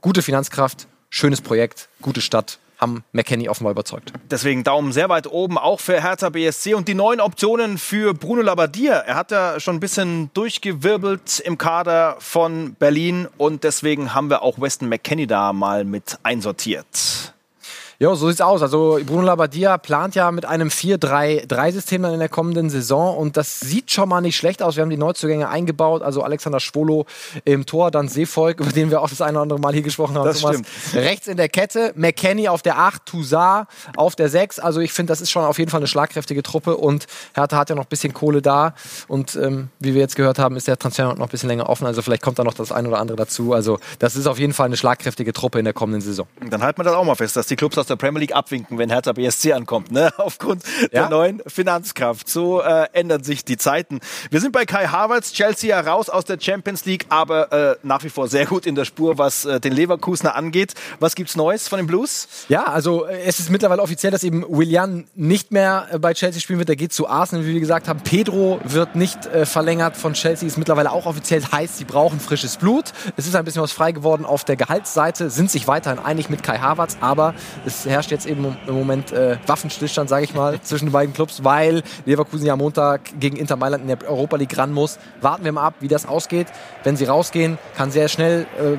gute 0.00 0.22
Finanzkraft, 0.22 0.86
schönes 1.08 1.40
Projekt, 1.40 1.88
gute 2.02 2.20
Stadt, 2.20 2.58
haben 2.80 3.04
McKenny 3.12 3.48
offenbar 3.48 3.72
überzeugt. 3.72 4.12
Deswegen 4.30 4.64
Daumen 4.64 4.92
sehr 4.92 5.08
weit 5.08 5.26
oben, 5.26 5.58
auch 5.58 5.80
für 5.80 6.02
Hertha 6.02 6.30
BSC 6.30 6.74
und 6.74 6.88
die 6.88 6.94
neuen 6.94 7.20
Optionen 7.20 7.78
für 7.78 8.14
Bruno 8.14 8.42
Labbadia. 8.42 8.94
Er 8.94 9.16
hat 9.16 9.30
ja 9.30 9.60
schon 9.60 9.76
ein 9.76 9.80
bisschen 9.80 10.30
durchgewirbelt 10.34 11.40
im 11.40 11.58
Kader 11.58 12.16
von 12.18 12.74
Berlin 12.78 13.28
und 13.36 13.64
deswegen 13.64 14.14
haben 14.14 14.30
wir 14.30 14.42
auch 14.42 14.60
Weston 14.60 14.88
McKenny 14.88 15.26
da 15.26 15.52
mal 15.52 15.84
mit 15.84 16.18
einsortiert. 16.22 17.34
Ja, 18.02 18.14
so 18.14 18.28
sieht's 18.28 18.40
aus. 18.40 18.62
Also 18.62 18.98
Bruno 19.04 19.20
Labbadia 19.20 19.76
plant 19.76 20.14
ja 20.14 20.30
mit 20.32 20.46
einem 20.46 20.68
4-3-3-System 20.68 22.02
dann 22.02 22.14
in 22.14 22.18
der 22.18 22.30
kommenden 22.30 22.70
Saison 22.70 23.14
und 23.14 23.36
das 23.36 23.60
sieht 23.60 23.90
schon 23.90 24.08
mal 24.08 24.22
nicht 24.22 24.38
schlecht 24.38 24.62
aus. 24.62 24.76
Wir 24.76 24.84
haben 24.84 24.88
die 24.88 24.96
Neuzugänge 24.96 25.50
eingebaut, 25.50 26.00
also 26.00 26.22
Alexander 26.22 26.60
Schwolo 26.60 27.04
im 27.44 27.66
Tor, 27.66 27.90
dann 27.90 28.08
Seevolk, 28.08 28.60
über 28.60 28.72
den 28.72 28.90
wir 28.90 29.02
auch 29.02 29.10
das 29.10 29.20
eine 29.20 29.32
oder 29.32 29.42
andere 29.42 29.58
Mal 29.58 29.74
hier 29.74 29.82
gesprochen 29.82 30.16
haben. 30.16 30.24
Das 30.24 30.40
Thomas. 30.40 30.56
stimmt. 30.56 31.04
Rechts 31.04 31.26
in 31.26 31.36
der 31.36 31.50
Kette, 31.50 31.92
McKenny 31.94 32.48
auf 32.48 32.62
der 32.62 32.78
8, 32.78 33.04
Toussaint 33.04 33.68
auf 33.96 34.16
der 34.16 34.30
6. 34.30 34.60
Also 34.60 34.80
ich 34.80 34.94
finde, 34.94 35.10
das 35.10 35.20
ist 35.20 35.30
schon 35.30 35.44
auf 35.44 35.58
jeden 35.58 35.70
Fall 35.70 35.80
eine 35.80 35.86
schlagkräftige 35.86 36.42
Truppe 36.42 36.78
und 36.78 37.04
Hertha 37.34 37.58
hat 37.58 37.68
ja 37.68 37.76
noch 37.76 37.84
ein 37.84 37.90
bisschen 37.90 38.14
Kohle 38.14 38.40
da 38.40 38.72
und 39.08 39.36
ähm, 39.36 39.68
wie 39.78 39.92
wir 39.92 40.00
jetzt 40.00 40.16
gehört 40.16 40.38
haben, 40.38 40.56
ist 40.56 40.68
der 40.68 40.78
Transfer 40.78 41.04
noch 41.04 41.20
ein 41.20 41.28
bisschen 41.28 41.50
länger 41.50 41.68
offen. 41.68 41.84
Also 41.84 42.00
vielleicht 42.00 42.22
kommt 42.22 42.38
da 42.38 42.44
noch 42.44 42.54
das 42.54 42.72
eine 42.72 42.88
oder 42.88 42.98
andere 42.98 43.18
dazu. 43.18 43.52
Also 43.52 43.78
das 43.98 44.16
ist 44.16 44.26
auf 44.26 44.38
jeden 44.38 44.54
Fall 44.54 44.66
eine 44.66 44.78
schlagkräftige 44.78 45.34
Truppe 45.34 45.58
in 45.58 45.66
der 45.66 45.74
kommenden 45.74 46.00
Saison. 46.00 46.26
Dann 46.48 46.62
halten 46.62 46.78
wir 46.78 46.84
das 46.84 46.94
auch 46.94 47.04
mal 47.04 47.14
fest, 47.14 47.36
dass 47.36 47.46
die 47.46 47.56
Clubs 47.56 47.76
aus 47.76 47.89
der 47.90 47.96
Premier 47.96 48.20
League 48.20 48.34
abwinken, 48.34 48.78
wenn 48.78 48.90
Hertha 48.90 49.12
BSC 49.12 49.52
ankommt, 49.52 49.90
ne? 49.90 50.12
aufgrund 50.16 50.62
ja. 50.82 50.88
der 51.02 51.08
neuen 51.10 51.42
Finanzkraft. 51.46 52.28
So 52.28 52.62
äh, 52.62 52.86
ändern 52.92 53.24
sich 53.24 53.44
die 53.44 53.56
Zeiten. 53.56 54.00
Wir 54.30 54.40
sind 54.40 54.52
bei 54.52 54.64
Kai 54.64 54.86
Havertz, 54.86 55.32
Chelsea 55.32 55.78
raus 55.78 56.08
aus 56.08 56.24
der 56.24 56.38
Champions 56.40 56.84
League, 56.84 57.06
aber 57.08 57.52
äh, 57.52 57.76
nach 57.82 58.04
wie 58.04 58.08
vor 58.08 58.28
sehr 58.28 58.46
gut 58.46 58.66
in 58.66 58.74
der 58.74 58.84
Spur, 58.84 59.18
was 59.18 59.44
äh, 59.44 59.60
den 59.60 59.72
Leverkusener 59.72 60.34
angeht. 60.34 60.74
Was 60.98 61.14
gibt's 61.14 61.36
Neues 61.36 61.68
von 61.68 61.78
den 61.78 61.86
Blues? 61.86 62.28
Ja, 62.48 62.64
also 62.64 63.06
äh, 63.06 63.22
es 63.24 63.40
ist 63.40 63.50
mittlerweile 63.50 63.82
offiziell, 63.82 64.12
dass 64.12 64.22
eben 64.22 64.44
Willian 64.48 65.06
nicht 65.14 65.52
mehr 65.52 65.88
äh, 65.90 65.98
bei 65.98 66.14
Chelsea 66.14 66.40
spielen 66.40 66.58
wird. 66.58 66.68
Der 66.68 66.76
geht 66.76 66.92
zu 66.92 67.08
Arsenal, 67.08 67.44
wie 67.46 67.52
wir 67.54 67.60
gesagt 67.60 67.88
haben. 67.88 68.00
Pedro 68.00 68.60
wird 68.64 68.96
nicht 68.96 69.26
äh, 69.26 69.46
verlängert 69.46 69.96
von 69.96 70.14
Chelsea, 70.14 70.46
ist 70.46 70.58
mittlerweile 70.58 70.92
auch 70.92 71.06
offiziell 71.06 71.42
heißt, 71.52 71.78
sie 71.78 71.84
brauchen 71.84 72.20
frisches 72.20 72.56
Blut. 72.56 72.92
Es 73.16 73.26
ist 73.26 73.34
ein 73.34 73.44
bisschen 73.44 73.62
was 73.62 73.72
frei 73.72 73.92
geworden 73.92 74.24
auf 74.24 74.44
der 74.44 74.56
Gehaltsseite, 74.56 75.30
sind 75.30 75.50
sich 75.50 75.66
weiterhin 75.66 75.98
einig 75.98 76.30
mit 76.30 76.42
Kai 76.42 76.58
Havertz, 76.58 76.96
aber 77.00 77.34
es 77.64 77.79
herrscht 77.86 78.10
jetzt 78.10 78.26
eben 78.26 78.56
im 78.66 78.74
Moment 78.74 79.12
äh, 79.12 79.36
Waffenstillstand, 79.46 80.08
sage 80.08 80.24
ich 80.24 80.34
mal, 80.34 80.60
zwischen 80.62 80.86
den 80.86 80.92
beiden 80.92 81.14
Clubs, 81.14 81.44
weil 81.44 81.82
Leverkusen 82.04 82.46
ja 82.46 82.56
Montag 82.56 83.18
gegen 83.18 83.36
Inter 83.36 83.56
Mailand 83.56 83.82
in 83.82 83.88
der 83.88 84.08
Europa 84.08 84.36
League 84.36 84.56
ran 84.56 84.72
muss. 84.72 84.98
Warten 85.20 85.44
wir 85.44 85.52
mal 85.52 85.64
ab, 85.64 85.74
wie 85.80 85.88
das 85.88 86.06
ausgeht. 86.06 86.46
Wenn 86.84 86.96
sie 86.96 87.04
rausgehen, 87.04 87.58
kann 87.76 87.90
sehr 87.90 88.08
schnell 88.08 88.46
äh, 88.58 88.76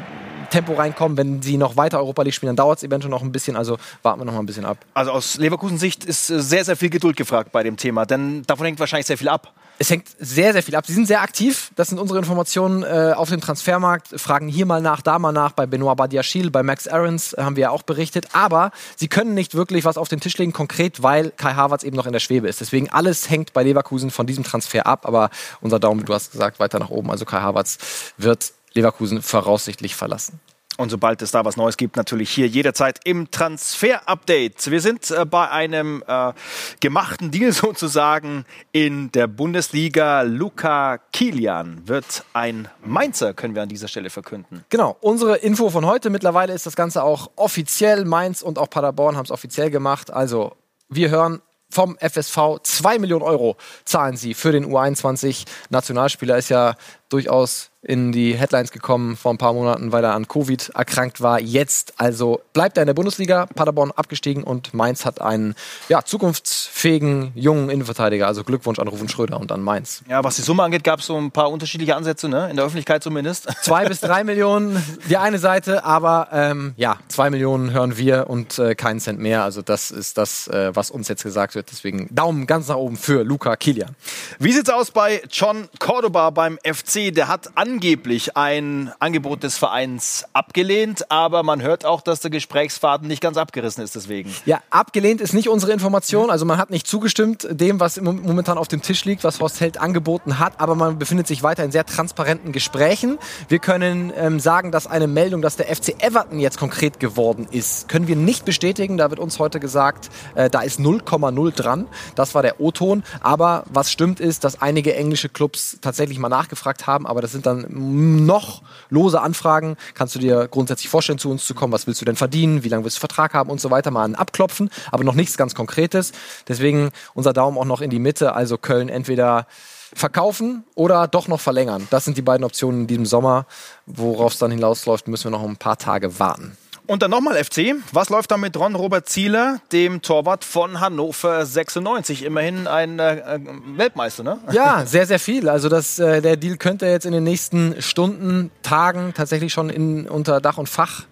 Tempo 0.52 0.74
reinkommen. 0.74 1.18
Wenn 1.18 1.42
sie 1.42 1.58
noch 1.58 1.78
weiter 1.78 1.98
Europa 1.98 2.22
League 2.22 2.36
spielen, 2.36 2.50
dann 2.50 2.58
dauert 2.58 2.78
es 2.78 2.84
eventuell 2.84 3.10
noch 3.10 3.24
ein 3.24 3.32
bisschen. 3.32 3.56
Also 3.56 3.78
warten 4.04 4.22
wir 4.22 4.26
noch 4.26 4.34
mal 4.34 4.40
ein 4.40 4.46
bisschen 4.46 4.66
ab. 4.66 4.78
Also 4.94 5.12
aus 5.12 5.38
Leverkusen 5.38 5.80
Sicht 5.80 6.06
ist 6.06 6.30
äh, 6.30 6.42
sehr, 6.42 6.64
sehr 6.64 6.76
viel 6.76 6.90
Geduld 6.90 7.18
gefragt 7.18 7.52
bei 7.52 7.64
dem 7.64 7.78
Thema, 7.78 8.06
denn 8.06 8.44
davon 8.44 8.66
hängt 8.66 8.80
wahrscheinlich 8.80 9.08
sehr 9.08 9.18
viel 9.18 9.30
ab. 9.30 9.54
Es 9.82 9.90
hängt 9.90 10.10
sehr, 10.20 10.54
sehr 10.54 10.62
viel 10.62 10.76
ab. 10.76 10.86
Sie 10.86 10.94
sind 10.94 11.08
sehr 11.08 11.22
aktiv. 11.22 11.72
Das 11.76 11.88
sind 11.88 11.98
unsere 11.98 12.20
Informationen 12.20 12.84
äh, 12.84 13.14
auf 13.16 13.30
dem 13.30 13.42
Transfermarkt. 13.42 14.10
Fragen 14.10 14.48
hier 14.48 14.68
mal 14.68 14.80
nach, 14.80 15.02
da 15.02 15.18
mal 15.18 15.32
nach. 15.32 15.54
Bei 15.54 15.66
Benoit 15.66 15.98
Badiachil, 15.98 16.52
bei 16.52 16.62
Max 16.62 16.88
Aarons 16.88 17.36
haben 17.36 17.56
wir 17.56 17.62
ja 17.62 17.70
auch 17.72 17.82
berichtet. 17.82 18.28
Aber 18.34 18.70
sie 18.96 19.08
können 19.08 19.34
nicht 19.34 19.56
wirklich 19.56 19.84
was 19.84 19.98
auf 19.98 20.08
den 20.08 20.20
Tisch 20.20 20.38
legen, 20.38 20.54
konkret, 20.54 21.02
weil 21.02 21.32
Kai 21.32 21.56
Havertz 21.56 21.82
eben 21.82 21.96
noch 21.96 22.06
in 22.06 22.14
der 22.14 22.20
Schwebe 22.20 22.48
ist. 22.48 22.62
Deswegen 22.62 22.92
alles 22.92 23.32
hängt 23.32 23.54
bei 23.54 23.64
Leverkusen 23.64 24.12
von 24.12 24.28
diesem 24.28 24.44
Transfer 24.44 24.86
ab. 24.86 25.08
Aber 25.08 25.32
unser 25.62 25.80
Daumen, 25.80 26.06
du 26.06 26.14
hast 26.14 26.32
gesagt, 26.32 26.60
weiter 26.60 26.78
nach 26.78 26.92
oben. 26.92 27.10
Also 27.10 27.26
Kai 27.26 27.42
Havertz 27.42 27.80
wird 28.18 28.54
Leverkusen 28.74 29.22
voraussichtlich 29.22 29.96
verlassen. 29.96 30.40
Und 30.78 30.90
sobald 30.90 31.22
es 31.22 31.32
da 31.32 31.46
was 31.46 31.58
Neues 31.58 31.78
gibt, 31.78 31.96
natürlich 31.96 32.32
hier 32.32 32.48
jederzeit 32.48 33.00
im 33.04 33.30
Transfer-Update. 33.30 34.72
Wir 34.72 34.82
sind 34.82 35.12
äh, 35.12 35.26
bei 35.26 35.50
einem 35.50 36.04
äh, 36.08 36.34
gemachten 36.80 37.30
Deal 37.30 37.52
sozusagen 37.52 38.46
in 38.72 39.12
der 39.12 39.28
Bundesliga. 39.28 40.22
Luca 40.22 40.98
Kilian 41.12 41.88
wird 41.88 42.24
ein 42.34 42.68
Mainzer, 42.84 43.34
können 43.34 43.54
wir 43.54 43.62
an 43.62 43.70
dieser 43.70 43.90
Stelle 43.90 44.10
verkünden. 44.10 44.64
Genau, 44.70 44.98
unsere 45.02 45.38
Info 45.38 45.70
von 45.70 45.86
heute. 45.86 46.10
Mittlerweile 46.10 46.54
ist 46.54 46.66
das 46.66 46.76
Ganze 46.76 47.04
auch 47.04 47.30
offiziell. 47.36 48.06
Mainz 48.06 48.42
und 48.42 48.58
auch 48.58 48.70
Paderborn 48.70 49.18
haben 49.18 49.26
es 49.26 49.32
offiziell 49.32 49.70
gemacht. 49.70 50.10
Also 50.10 50.56
wir 50.90 51.10
hören 51.10 51.42
vom 51.70 51.98
FSV 52.00 52.60
2 52.64 53.00
Millionen 53.00 53.24
Euro 53.24 53.56
zahlen 53.86 54.18
sie 54.18 54.34
für 54.34 54.52
den 54.52 54.66
U21 54.66 55.46
Nationalspieler. 55.70 56.38
Ist 56.38 56.50
ja 56.50 56.76
durchaus 57.10 57.71
in 57.84 58.12
die 58.12 58.36
Headlines 58.36 58.72
gekommen 58.72 59.18
vor 59.18 59.34
ein 59.34 59.40
paar 59.40 59.54
Monaten, 59.54 59.92
weil 59.92 60.04
er 60.04 60.14
an 60.14 60.28
Covid 60.28 60.70
erkrankt 60.76 61.22
war. 61.22 61.40
Jetzt 61.40 61.94
also 61.98 62.42
bleibt 62.54 62.78
er 62.78 62.84
in 62.84 62.88
der 62.88 62.94
Bundesliga, 62.94 63.48
Paderborn 63.48 63.92
abgestiegen 63.92 64.44
und 64.44 64.74
Mainz 64.76 65.04
hat 65.04 65.20
einen 65.20 65.56
ja, 65.90 66.04
zukunftsfähigen 66.04 67.32
jungen 67.34 67.72
Innenverteidiger. 67.72 68.28
Also 68.28 68.44
Glückwunsch 68.44 68.78
an 68.78 68.88
Rufen 68.88 69.10
Schröder 69.10 69.40
und 69.40 69.52
an 69.52 69.62
Mainz. 69.62 70.04
Ja, 70.08 70.24
was 70.24 70.36
die 70.36 70.44
Summe 70.44 70.62
angeht, 70.62 70.84
gab 70.84 71.00
es 71.00 71.08
so 71.08 71.18
ein 71.18 71.32
paar 71.32 71.50
unterschiedliche 71.50 71.96
Ansätze, 71.96 72.30
ne? 72.30 72.50
in 72.52 72.56
der 72.56 72.66
Öffentlichkeit 72.66 73.02
zumindest. 73.02 73.48
Zwei 73.64 73.86
bis 73.86 74.00
drei 74.00 74.24
Millionen 74.24 74.82
die 75.10 75.18
eine 75.18 75.40
Seite, 75.40 75.84
aber 75.84 76.28
ähm, 76.32 76.74
ja, 76.78 76.98
zwei 77.08 77.30
Millionen 77.30 77.72
hören 77.72 77.98
wir 77.98 78.30
und 78.30 78.60
äh, 78.60 78.76
keinen 78.76 79.00
Cent 79.00 79.20
mehr. 79.20 79.44
Also 79.44 79.62
das 79.62 79.90
ist 79.90 80.18
das, 80.18 80.48
äh, 80.48 80.76
was 80.76 80.92
uns 80.92 81.08
jetzt 81.08 81.24
gesagt 81.24 81.56
wird. 81.56 81.72
Deswegen 81.72 82.08
Daumen 82.12 82.46
ganz 82.46 82.68
nach 82.68 82.76
oben 82.76 82.98
für 82.98 83.24
Luca 83.24 83.56
Kilian. 83.56 83.96
Wie 84.40 84.52
sieht's 84.52 84.70
aus 84.70 84.92
bei 84.92 85.24
John 85.32 85.68
Cordoba 85.80 86.30
beim 86.30 86.60
FC? 86.64 87.14
Der 87.14 87.28
hat 87.28 87.50
an 87.56 87.71
angeblich 87.72 88.36
ein 88.36 88.92
Angebot 89.00 89.44
des 89.44 89.58
Vereins 89.58 90.26
abgelehnt, 90.34 91.10
aber 91.10 91.42
man 91.42 91.62
hört 91.62 91.86
auch, 91.86 92.02
dass 92.02 92.20
der 92.20 92.30
Gesprächsfaden 92.30 93.08
nicht 93.08 93.22
ganz 93.22 93.38
abgerissen 93.38 93.82
ist 93.82 93.96
deswegen. 93.96 94.34
Ja, 94.46 94.60
abgelehnt 94.70 95.22
ist 95.22 95.34
nicht 95.34 95.48
unsere 95.48 95.72
Information. 95.72 96.30
Also 96.30 96.44
man 96.44 96.58
hat 96.58 96.70
nicht 96.70 96.86
zugestimmt 96.86 97.48
dem, 97.50 97.80
was 97.80 98.02
momentan 98.02 98.58
auf 98.58 98.68
dem 98.68 98.82
Tisch 98.82 99.06
liegt, 99.06 99.24
was 99.24 99.40
Horst 99.40 99.62
Held 99.62 99.78
angeboten 99.78 100.38
hat, 100.38 100.60
aber 100.60 100.76
man 100.76 101.00
befindet 101.00 101.28
sich 101.28 101.44
weiter 101.44 101.64
in 101.64 101.72
sehr 101.72 101.86
transparenten 101.86 102.52
Gesprächen. 102.52 103.18
Wir 103.48 103.60
können 103.60 104.12
ähm, 104.18 104.42
sagen, 104.42 104.74
dass 104.74 104.86
eine 104.86 105.08
Meldung, 105.08 105.42
dass 105.42 105.56
der 105.56 105.74
FC 105.74 106.04
Everton 106.04 106.40
jetzt 106.40 106.58
konkret 106.58 107.00
geworden 107.00 107.48
ist, 107.52 107.88
können 107.88 108.10
wir 108.10 108.18
nicht 108.18 108.44
bestätigen. 108.44 108.98
Da 108.98 109.10
wird 109.12 109.22
uns 109.22 109.40
heute 109.40 109.62
gesagt, 109.62 110.10
äh, 110.36 110.50
da 110.50 110.60
ist 110.62 110.78
0,0 110.78 111.56
dran. 111.56 111.88
Das 112.16 112.36
war 112.36 112.42
der 112.42 112.60
O-Ton. 112.60 113.04
Aber 113.22 113.64
was 113.70 113.90
stimmt 113.90 114.20
ist, 114.20 114.44
dass 114.44 114.62
einige 114.62 114.94
englische 114.94 115.30
Clubs 115.30 115.78
tatsächlich 115.82 116.20
mal 116.20 116.28
nachgefragt 116.28 116.86
haben, 116.86 117.08
aber 117.08 117.22
das 117.22 117.32
sind 117.32 117.46
dann 117.46 117.61
noch 117.70 118.62
lose 118.90 119.22
Anfragen. 119.22 119.78
Kannst 119.94 120.16
du 120.16 120.20
dir 120.20 120.48
grundsätzlich 120.48 120.90
vorstellen, 120.90 121.20
zu 121.20 121.30
uns 121.30 121.46
zu 121.46 121.54
kommen? 121.54 121.74
Was 121.74 121.88
willst 121.88 122.02
du 122.02 122.06
denn 122.06 122.16
verdienen? 122.16 122.64
Wie 122.64 122.70
lange 122.70 122.84
willst 122.84 122.98
du 122.98 123.02
Vertrag 123.02 123.34
haben? 123.34 123.50
Und 123.50 123.62
so 123.62 123.70
weiter. 123.72 123.92
Mal 123.92 124.06
ein 124.06 124.16
Abklopfen, 124.16 124.70
aber 124.92 125.04
noch 125.04 125.16
nichts 125.16 125.38
ganz 125.38 125.56
Konkretes. 125.56 126.12
Deswegen 126.48 126.92
unser 127.14 127.34
Daumen 127.34 127.58
auch 127.58 127.66
noch 127.66 127.82
in 127.82 127.90
die 127.90 128.00
Mitte. 128.00 128.34
Also 128.34 128.58
Köln 128.58 128.90
entweder 128.90 129.48
verkaufen 129.94 130.64
oder 130.76 131.08
doch 131.08 131.28
noch 131.28 131.42
verlängern. 131.42 131.88
Das 131.90 132.06
sind 132.06 132.18
die 132.18 132.22
beiden 132.22 132.46
Optionen 132.46 132.82
in 132.82 132.88
diesem 132.88 133.06
Sommer. 133.06 133.46
Worauf 133.86 134.34
es 134.34 134.40
dann 134.40 134.52
hinausläuft, 134.52 135.08
müssen 135.08 135.26
wir 135.26 135.32
noch 135.32 135.44
ein 135.44 135.58
paar 135.58 135.78
Tage 135.78 136.20
warten. 136.20 136.58
Und 136.92 137.02
dann 137.04 137.12
nochmal 137.12 137.42
FC. 137.42 137.76
Was 137.94 138.10
läuft 138.10 138.32
da 138.32 138.38
mit 138.38 138.58
Ron 138.58 138.76
Robert 138.76 139.08
Zieler, 139.08 139.62
dem 139.72 140.02
Torwart 140.02 140.44
von 140.44 140.82
Hannover 140.82 141.46
96? 141.46 142.26
Immerhin 142.26 142.68
ein 142.68 143.00
äh, 143.00 143.40
Weltmeister, 143.78 144.24
ne? 144.24 144.40
Ja, 144.52 144.86
sehr, 144.86 145.08
sehr 145.08 145.18
viel. 145.18 145.48
Also 145.48 145.70
das, 145.70 146.00
äh, 146.00 146.22
der 146.22 146.36
Deal 146.36 146.58
könnte 146.58 146.88
jetzt 146.88 147.06
in 147.06 147.14
den 147.14 147.24
nächsten 147.24 147.82
Stunden, 147.82 148.52
Tagen 148.62 149.14
tatsächlich 149.14 149.54
schon 149.54 149.70
in, 149.70 150.06
unter 150.06 150.42
Dach 150.42 150.58
und 150.58 150.68
Fach 150.68 151.06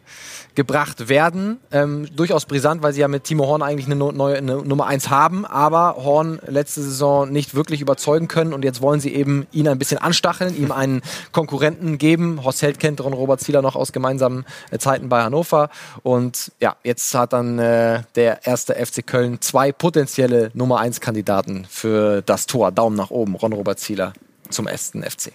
gebracht 0.56 1.10
werden. 1.10 1.60
Ähm, 1.72 2.08
durchaus 2.16 2.46
brisant, 2.46 2.82
weil 2.84 2.94
sie 2.94 3.02
ja 3.02 3.08
mit 3.08 3.24
Timo 3.24 3.48
Horn 3.48 3.62
eigentlich 3.62 3.86
eine, 3.86 3.96
neue 3.96 4.38
eine 4.38 4.58
Nummer 4.58 4.88
1 4.88 5.10
haben, 5.10 5.46
aber 5.46 5.96
Horn 5.98 6.40
letzte 6.48 6.82
Saison 6.82 7.32
nicht 7.32 7.56
wirklich 7.56 7.82
überzeugen 7.82 8.28
können 8.28 8.54
und 8.54 8.64
jetzt 8.64 8.82
wollen 8.82 9.00
sie 9.00 9.14
eben 9.14 9.48
ihn 9.52 9.68
ein 9.68 9.80
bisschen 9.80 10.00
anstacheln, 10.00 10.56
ihm 10.56 10.72
einen 10.72 11.02
Konkurrenten 11.32 11.98
geben. 11.98 12.44
Horst 12.44 12.62
Held 12.62 12.80
kennt 12.80 13.02
Ron 13.02 13.14
Robert 13.14 13.40
Zieler 13.40 13.62
noch 13.62 13.76
aus 13.76 13.92
gemeinsamen 13.92 14.46
äh, 14.72 14.78
Zeiten 14.78 15.10
bei 15.10 15.24
Hannover 15.24 15.70
und 16.04 16.52
ja, 16.60 16.76
jetzt 16.84 17.14
hat 17.14 17.34
dann 17.34 17.60
äh, 17.60 18.04
der 18.16 18.46
erste 18.46 18.74
FC 18.74 19.06
Köln 19.06 19.42
zwei 19.42 19.72
potenzielle 19.72 20.52
Nummer 20.54 20.80
1 20.80 21.00
Kandidaten 21.00 21.66
für 21.70 22.22
das 22.22 22.46
Tor. 22.46 22.72
Daumen 22.72 22.96
nach 22.96 23.12
oben, 23.12 23.36
Ron 23.36 23.54
Robert 23.54 23.80
Zieler 23.80 24.14
zum 24.50 24.68
ersten 24.68 25.04
FC. 25.04 25.32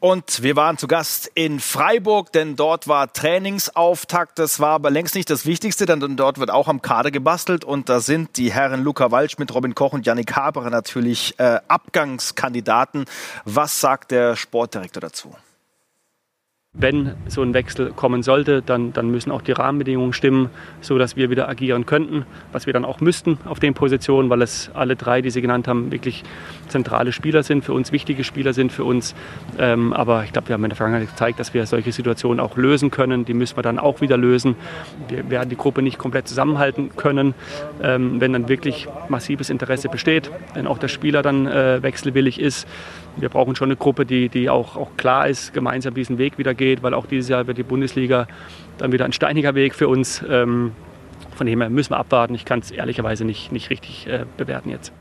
Und 0.00 0.44
wir 0.44 0.54
waren 0.54 0.78
zu 0.78 0.86
Gast 0.86 1.28
in 1.34 1.58
Freiburg, 1.58 2.30
denn 2.30 2.54
dort 2.54 2.86
war 2.86 3.12
Trainingsauftakt. 3.12 4.38
Das 4.38 4.60
war 4.60 4.70
aber 4.70 4.90
längst 4.90 5.16
nicht 5.16 5.28
das 5.28 5.44
Wichtigste, 5.44 5.86
denn 5.86 6.16
dort 6.16 6.38
wird 6.38 6.52
auch 6.52 6.68
am 6.68 6.82
Kader 6.82 7.10
gebastelt. 7.10 7.64
Und 7.64 7.88
da 7.88 7.98
sind 7.98 8.36
die 8.36 8.52
Herren 8.52 8.84
Luca 8.84 9.10
Waldschmidt, 9.10 9.52
Robin 9.52 9.74
Koch 9.74 9.92
und 9.92 10.06
Yannick 10.06 10.36
Haberer 10.36 10.70
natürlich 10.70 11.34
äh, 11.40 11.58
Abgangskandidaten. 11.66 13.06
Was 13.44 13.80
sagt 13.80 14.12
der 14.12 14.36
Sportdirektor 14.36 15.00
dazu? 15.00 15.34
Wenn 16.78 17.14
so 17.26 17.42
ein 17.42 17.54
Wechsel 17.54 17.90
kommen 17.90 18.22
sollte, 18.22 18.62
dann, 18.62 18.92
dann 18.92 19.10
müssen 19.10 19.32
auch 19.32 19.42
die 19.42 19.52
Rahmenbedingungen 19.52 20.12
stimmen, 20.12 20.48
so 20.80 20.96
dass 20.96 21.16
wir 21.16 21.28
wieder 21.28 21.48
agieren 21.48 21.86
könnten, 21.86 22.24
was 22.52 22.66
wir 22.66 22.72
dann 22.72 22.84
auch 22.84 23.00
müssten 23.00 23.38
auf 23.44 23.58
den 23.58 23.74
Positionen, 23.74 24.30
weil 24.30 24.42
es 24.42 24.70
alle 24.74 24.94
drei, 24.94 25.20
die 25.20 25.30
Sie 25.30 25.42
genannt 25.42 25.66
haben, 25.66 25.90
wirklich 25.90 26.22
zentrale 26.68 27.12
Spieler 27.12 27.42
sind, 27.42 27.64
für 27.64 27.72
uns 27.72 27.90
wichtige 27.90 28.22
Spieler 28.22 28.52
sind 28.52 28.70
für 28.70 28.84
uns. 28.84 29.14
Ähm, 29.58 29.92
aber 29.92 30.24
ich 30.24 30.32
glaube, 30.32 30.48
wir 30.48 30.54
haben 30.54 30.64
in 30.64 30.70
der 30.70 30.76
Vergangenheit 30.76 31.08
gezeigt, 31.08 31.40
dass 31.40 31.52
wir 31.52 31.66
solche 31.66 31.90
Situationen 31.90 32.38
auch 32.38 32.56
lösen 32.56 32.90
können. 32.90 33.24
Die 33.24 33.34
müssen 33.34 33.56
wir 33.56 33.62
dann 33.62 33.78
auch 33.78 34.00
wieder 34.00 34.16
lösen. 34.16 34.54
Wir 35.08 35.28
werden 35.30 35.48
die 35.48 35.56
Gruppe 35.56 35.82
nicht 35.82 35.98
komplett 35.98 36.28
zusammenhalten 36.28 36.90
können, 36.96 37.34
ähm, 37.82 38.20
wenn 38.20 38.32
dann 38.32 38.48
wirklich 38.48 38.86
massives 39.08 39.50
Interesse 39.50 39.88
besteht, 39.88 40.30
wenn 40.54 40.66
auch 40.66 40.78
der 40.78 40.88
Spieler 40.88 41.22
dann 41.22 41.46
äh, 41.46 41.82
wechselwillig 41.82 42.40
ist 42.40 42.68
wir 43.20 43.28
brauchen 43.28 43.56
schon 43.56 43.68
eine 43.68 43.76
Gruppe, 43.76 44.06
die, 44.06 44.28
die 44.28 44.48
auch, 44.48 44.76
auch 44.76 44.96
klar 44.96 45.28
ist, 45.28 45.52
gemeinsam 45.52 45.94
diesen 45.94 46.18
Weg 46.18 46.38
wieder 46.38 46.54
geht, 46.54 46.82
weil 46.82 46.94
auch 46.94 47.06
dieses 47.06 47.28
Jahr 47.28 47.46
wird 47.46 47.58
die 47.58 47.62
Bundesliga 47.62 48.26
dann 48.78 48.92
wieder 48.92 49.04
ein 49.04 49.12
steiniger 49.12 49.54
Weg 49.54 49.74
für 49.74 49.88
uns. 49.88 50.24
Ähm, 50.28 50.72
von 51.34 51.46
dem 51.46 51.60
her 51.60 51.70
müssen 51.70 51.90
wir 51.90 51.98
abwarten. 51.98 52.34
Ich 52.34 52.44
kann 52.44 52.58
es 52.58 52.70
ehrlicherweise 52.70 53.24
nicht, 53.24 53.52
nicht 53.52 53.70
richtig 53.70 54.06
äh, 54.08 54.24
bewerten 54.36 54.70
jetzt. 54.70 54.92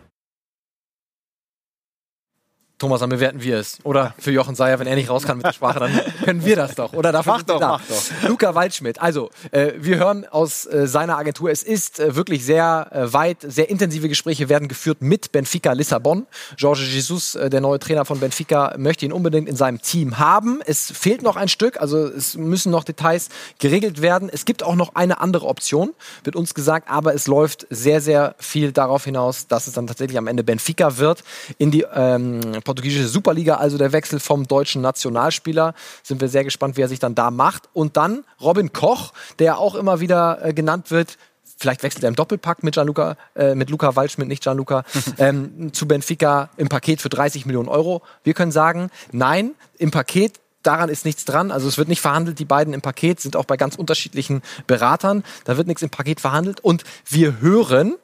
Thomas, 2.80 3.00
dann 3.00 3.10
bewerten 3.10 3.42
wir 3.42 3.58
es. 3.58 3.80
Oder 3.84 4.14
für 4.20 4.32
Jochen 4.32 4.54
Seyer, 4.54 4.78
wenn 4.78 4.86
er 4.86 4.96
nicht 4.96 5.10
raus 5.10 5.24
kann 5.24 5.38
mit 5.38 5.48
der 5.48 5.54
Sprache, 5.54 5.80
dann 5.80 6.00
können 6.24 6.46
wir 6.46 6.56
das 6.56 6.76
doch. 6.76 6.94
Oder 6.94 7.12
dafür 7.12 7.34
mach 7.34 7.44
doch, 7.44 7.60
da. 7.60 7.68
mach 7.70 7.82
doch. 7.88 8.30
Luca 8.30 8.54
Waldschmidt. 8.54 9.02
Also, 9.02 9.32
äh, 9.50 9.74
wir 9.78 9.98
hören 9.98 10.26
aus 10.26 10.68
äh, 10.68 10.86
seiner 10.86 11.18
Agentur, 11.18 11.50
es 11.50 11.64
ist 11.64 12.00
äh, 12.00 12.16
wirklich 12.16 12.46
sehr 12.46 12.88
äh, 12.92 13.12
weit, 13.12 13.38
sehr 13.42 13.72
intensive 13.72 14.08
Gespräche 14.08 14.48
werden 14.48 14.68
geführt 14.68 15.02
mit 15.02 15.32
Benfica 15.32 15.72
Lissabon. 15.72 16.28
Jorge 16.56 16.84
Jesus, 16.84 17.34
äh, 17.34 17.50
der 17.50 17.62
neue 17.62 17.80
Trainer 17.80 18.06
von 18.06 18.20
Benfica, 18.20 18.76
möchte 18.78 19.06
ihn 19.08 19.12
unbedingt 19.12 19.50
in 19.50 19.56
seinem 19.56 19.82
Team 19.82 20.20
haben. 20.20 20.60
Es 20.64 20.92
fehlt 20.92 21.24
noch 21.24 21.36
ein 21.36 21.48
Stück, 21.48 21.82
also 21.82 22.06
es 22.06 22.38
müssen 22.38 22.72
noch 22.72 22.84
Details 22.84 23.30
geregelt 23.58 24.04
werden. 24.04 24.30
Es 24.32 24.46
gibt 24.46 24.62
auch 24.62 24.76
noch 24.76 24.94
eine 24.94 25.20
andere 25.20 25.48
Option, 25.48 25.96
wird 26.24 26.36
uns 26.36 26.54
gesagt, 26.54 26.92
aber 26.92 27.16
es 27.16 27.26
läuft 27.26 27.66
sehr, 27.72 28.02
sehr 28.02 28.36
viel 28.38 28.72
darauf 28.72 29.04
hinaus, 29.04 29.48
dass 29.48 29.66
es 29.66 29.74
dann 29.74 29.88
tatsächlich 29.88 30.20
am 30.20 30.28
Ende 30.28 30.44
Benfica 30.44 31.00
wird 31.00 31.24
in 31.58 31.72
die 31.72 31.84
ähm, 31.92 32.42
portugiesische 32.68 33.08
Superliga, 33.08 33.56
also 33.56 33.78
der 33.78 33.94
Wechsel 33.94 34.20
vom 34.20 34.46
deutschen 34.46 34.82
Nationalspieler. 34.82 35.74
Sind 36.04 36.20
wir 36.20 36.28
sehr 36.28 36.44
gespannt, 36.44 36.76
wie 36.76 36.82
er 36.82 36.90
sich 36.90 37.00
dann 37.00 37.16
da 37.16 37.32
macht. 37.32 37.70
Und 37.72 37.96
dann 37.96 38.26
Robin 38.42 38.74
Koch, 38.74 39.14
der 39.40 39.58
auch 39.58 39.74
immer 39.74 40.02
wieder 40.02 40.44
äh, 40.44 40.54
genannt 40.54 40.92
wird, 40.92 41.18
vielleicht 41.58 41.82
wechselt 41.82 42.04
er 42.04 42.10
im 42.10 42.16
Doppelpack 42.16 42.62
mit 42.64 42.74
Gianluca, 42.74 43.16
äh, 43.36 43.56
mit 43.56 43.70
Luca 43.70 43.96
Waldschmidt, 43.96 44.28
nicht 44.28 44.44
Gianluca, 44.44 44.84
ähm, 45.18 45.72
zu 45.72 45.88
Benfica 45.88 46.50
im 46.58 46.68
Paket 46.68 47.02
für 47.02 47.10
30 47.10 47.46
Millionen 47.46 47.70
Euro. 47.70 48.02
Wir 48.26 48.34
können 48.34 48.52
sagen, 48.52 48.90
nein, 49.14 49.52
im 49.78 49.92
Paket 49.92 50.34
daran 50.62 50.90
ist 50.90 51.06
nichts 51.06 51.24
dran. 51.24 51.52
Also 51.52 51.70
es 51.70 51.78
wird 51.78 51.88
nicht 51.88 52.02
verhandelt. 52.02 52.38
Die 52.38 52.46
beiden 52.46 52.74
im 52.74 52.82
Paket 52.82 53.22
sind 53.22 53.38
auch 53.38 53.46
bei 53.46 53.56
ganz 53.56 53.76
unterschiedlichen 53.76 54.42
Beratern. 54.68 55.24
Da 55.46 55.56
wird 55.56 55.68
nichts 55.68 55.82
im 55.82 55.90
Paket 55.90 56.20
verhandelt. 56.20 56.60
Und 56.60 56.84
wir 57.06 57.40
hören, 57.40 57.96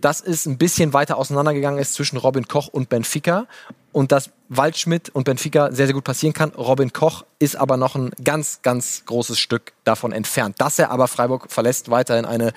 dass 0.00 0.20
es 0.20 0.46
ein 0.46 0.58
bisschen 0.58 0.92
weiter 0.92 1.16
auseinandergegangen 1.16 1.78
ist 1.78 1.94
zwischen 1.94 2.16
Robin 2.16 2.48
Koch 2.48 2.68
und 2.68 2.88
Benfica 2.88 3.46
und 3.92 4.12
dass 4.12 4.30
Waldschmidt 4.48 5.10
und 5.10 5.24
Benfica 5.24 5.70
sehr, 5.70 5.86
sehr 5.86 5.94
gut 5.94 6.02
passieren 6.02 6.32
kann. 6.32 6.50
Robin 6.50 6.92
Koch 6.92 7.24
ist 7.38 7.54
aber 7.54 7.76
noch 7.76 7.94
ein 7.94 8.10
ganz, 8.22 8.62
ganz 8.62 9.04
großes 9.06 9.38
Stück 9.38 9.72
davon 9.84 10.10
entfernt. 10.10 10.56
Dass 10.58 10.78
er 10.78 10.90
aber 10.90 11.06
Freiburg 11.06 11.50
verlässt, 11.50 11.88
weiterhin 11.88 12.24
eine 12.24 12.52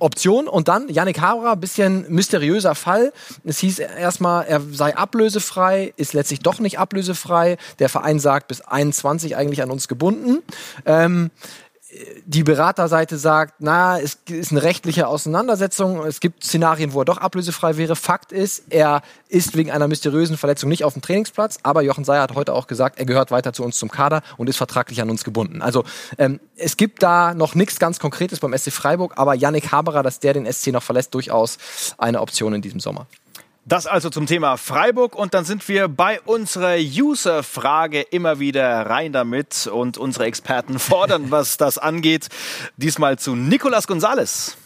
Option. 0.00 0.48
Und 0.48 0.66
dann 0.66 0.88
Yannick 0.88 1.20
Haberer, 1.20 1.54
bisschen 1.54 2.04
mysteriöser 2.12 2.74
Fall. 2.74 3.12
Es 3.44 3.58
hieß 3.60 3.78
erstmal, 3.78 4.44
er 4.46 4.60
sei 4.72 4.96
ablösefrei, 4.96 5.94
ist 5.96 6.14
letztlich 6.14 6.40
doch 6.40 6.58
nicht 6.58 6.80
ablösefrei. 6.80 7.58
Der 7.78 7.88
Verein 7.88 8.18
sagt, 8.18 8.48
bis 8.48 8.60
21 8.60 9.36
eigentlich 9.36 9.62
an 9.62 9.70
uns 9.70 9.86
gebunden. 9.86 10.42
Ähm, 10.84 11.30
die 12.24 12.42
Beraterseite 12.42 13.18
sagt, 13.18 13.54
na, 13.58 13.98
es 13.98 14.18
ist 14.28 14.50
eine 14.50 14.62
rechtliche 14.62 15.06
Auseinandersetzung, 15.06 16.04
es 16.04 16.20
gibt 16.20 16.44
Szenarien, 16.44 16.92
wo 16.92 17.00
er 17.00 17.04
doch 17.04 17.18
ablösefrei 17.18 17.76
wäre. 17.76 17.96
Fakt 17.96 18.32
ist, 18.32 18.64
er 18.70 19.02
ist 19.28 19.56
wegen 19.56 19.70
einer 19.70 19.88
mysteriösen 19.88 20.36
Verletzung 20.36 20.68
nicht 20.68 20.84
auf 20.84 20.92
dem 20.92 21.02
Trainingsplatz, 21.02 21.58
aber 21.62 21.82
Jochen 21.82 22.04
Seyer 22.04 22.22
hat 22.22 22.34
heute 22.34 22.52
auch 22.52 22.66
gesagt, 22.66 22.98
er 22.98 23.06
gehört 23.06 23.30
weiter 23.30 23.52
zu 23.52 23.64
uns 23.64 23.78
zum 23.78 23.90
Kader 23.90 24.22
und 24.36 24.48
ist 24.48 24.56
vertraglich 24.56 25.00
an 25.00 25.10
uns 25.10 25.24
gebunden. 25.24 25.62
Also 25.62 25.84
ähm, 26.18 26.40
es 26.56 26.76
gibt 26.76 27.02
da 27.02 27.34
noch 27.34 27.54
nichts 27.54 27.78
ganz 27.78 27.98
Konkretes 27.98 28.40
beim 28.40 28.56
SC 28.56 28.72
Freiburg, 28.72 29.14
aber 29.16 29.34
Yannick 29.34 29.72
Haberer, 29.72 30.02
dass 30.02 30.20
der 30.20 30.34
den 30.34 30.50
SC 30.50 30.68
noch 30.68 30.82
verlässt, 30.82 31.14
durchaus 31.14 31.58
eine 31.98 32.20
Option 32.20 32.54
in 32.54 32.62
diesem 32.62 32.80
Sommer. 32.80 33.06
Das 33.68 33.88
also 33.88 34.10
zum 34.10 34.26
Thema 34.26 34.58
Freiburg 34.58 35.16
und 35.16 35.34
dann 35.34 35.44
sind 35.44 35.66
wir 35.68 35.88
bei 35.88 36.20
unserer 36.20 36.76
User-Frage 36.76 38.00
immer 38.00 38.38
wieder 38.38 38.86
rein 38.88 39.12
damit 39.12 39.66
und 39.66 39.98
unsere 39.98 40.26
Experten 40.26 40.78
fordern, 40.78 41.32
was 41.32 41.56
das 41.56 41.76
angeht. 41.76 42.28
Diesmal 42.76 43.18
zu 43.18 43.34
Nicolas 43.34 43.88
Gonzalez. 43.88 44.56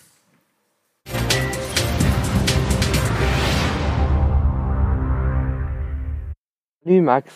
Wie 6.83 7.01
Max, 7.01 7.33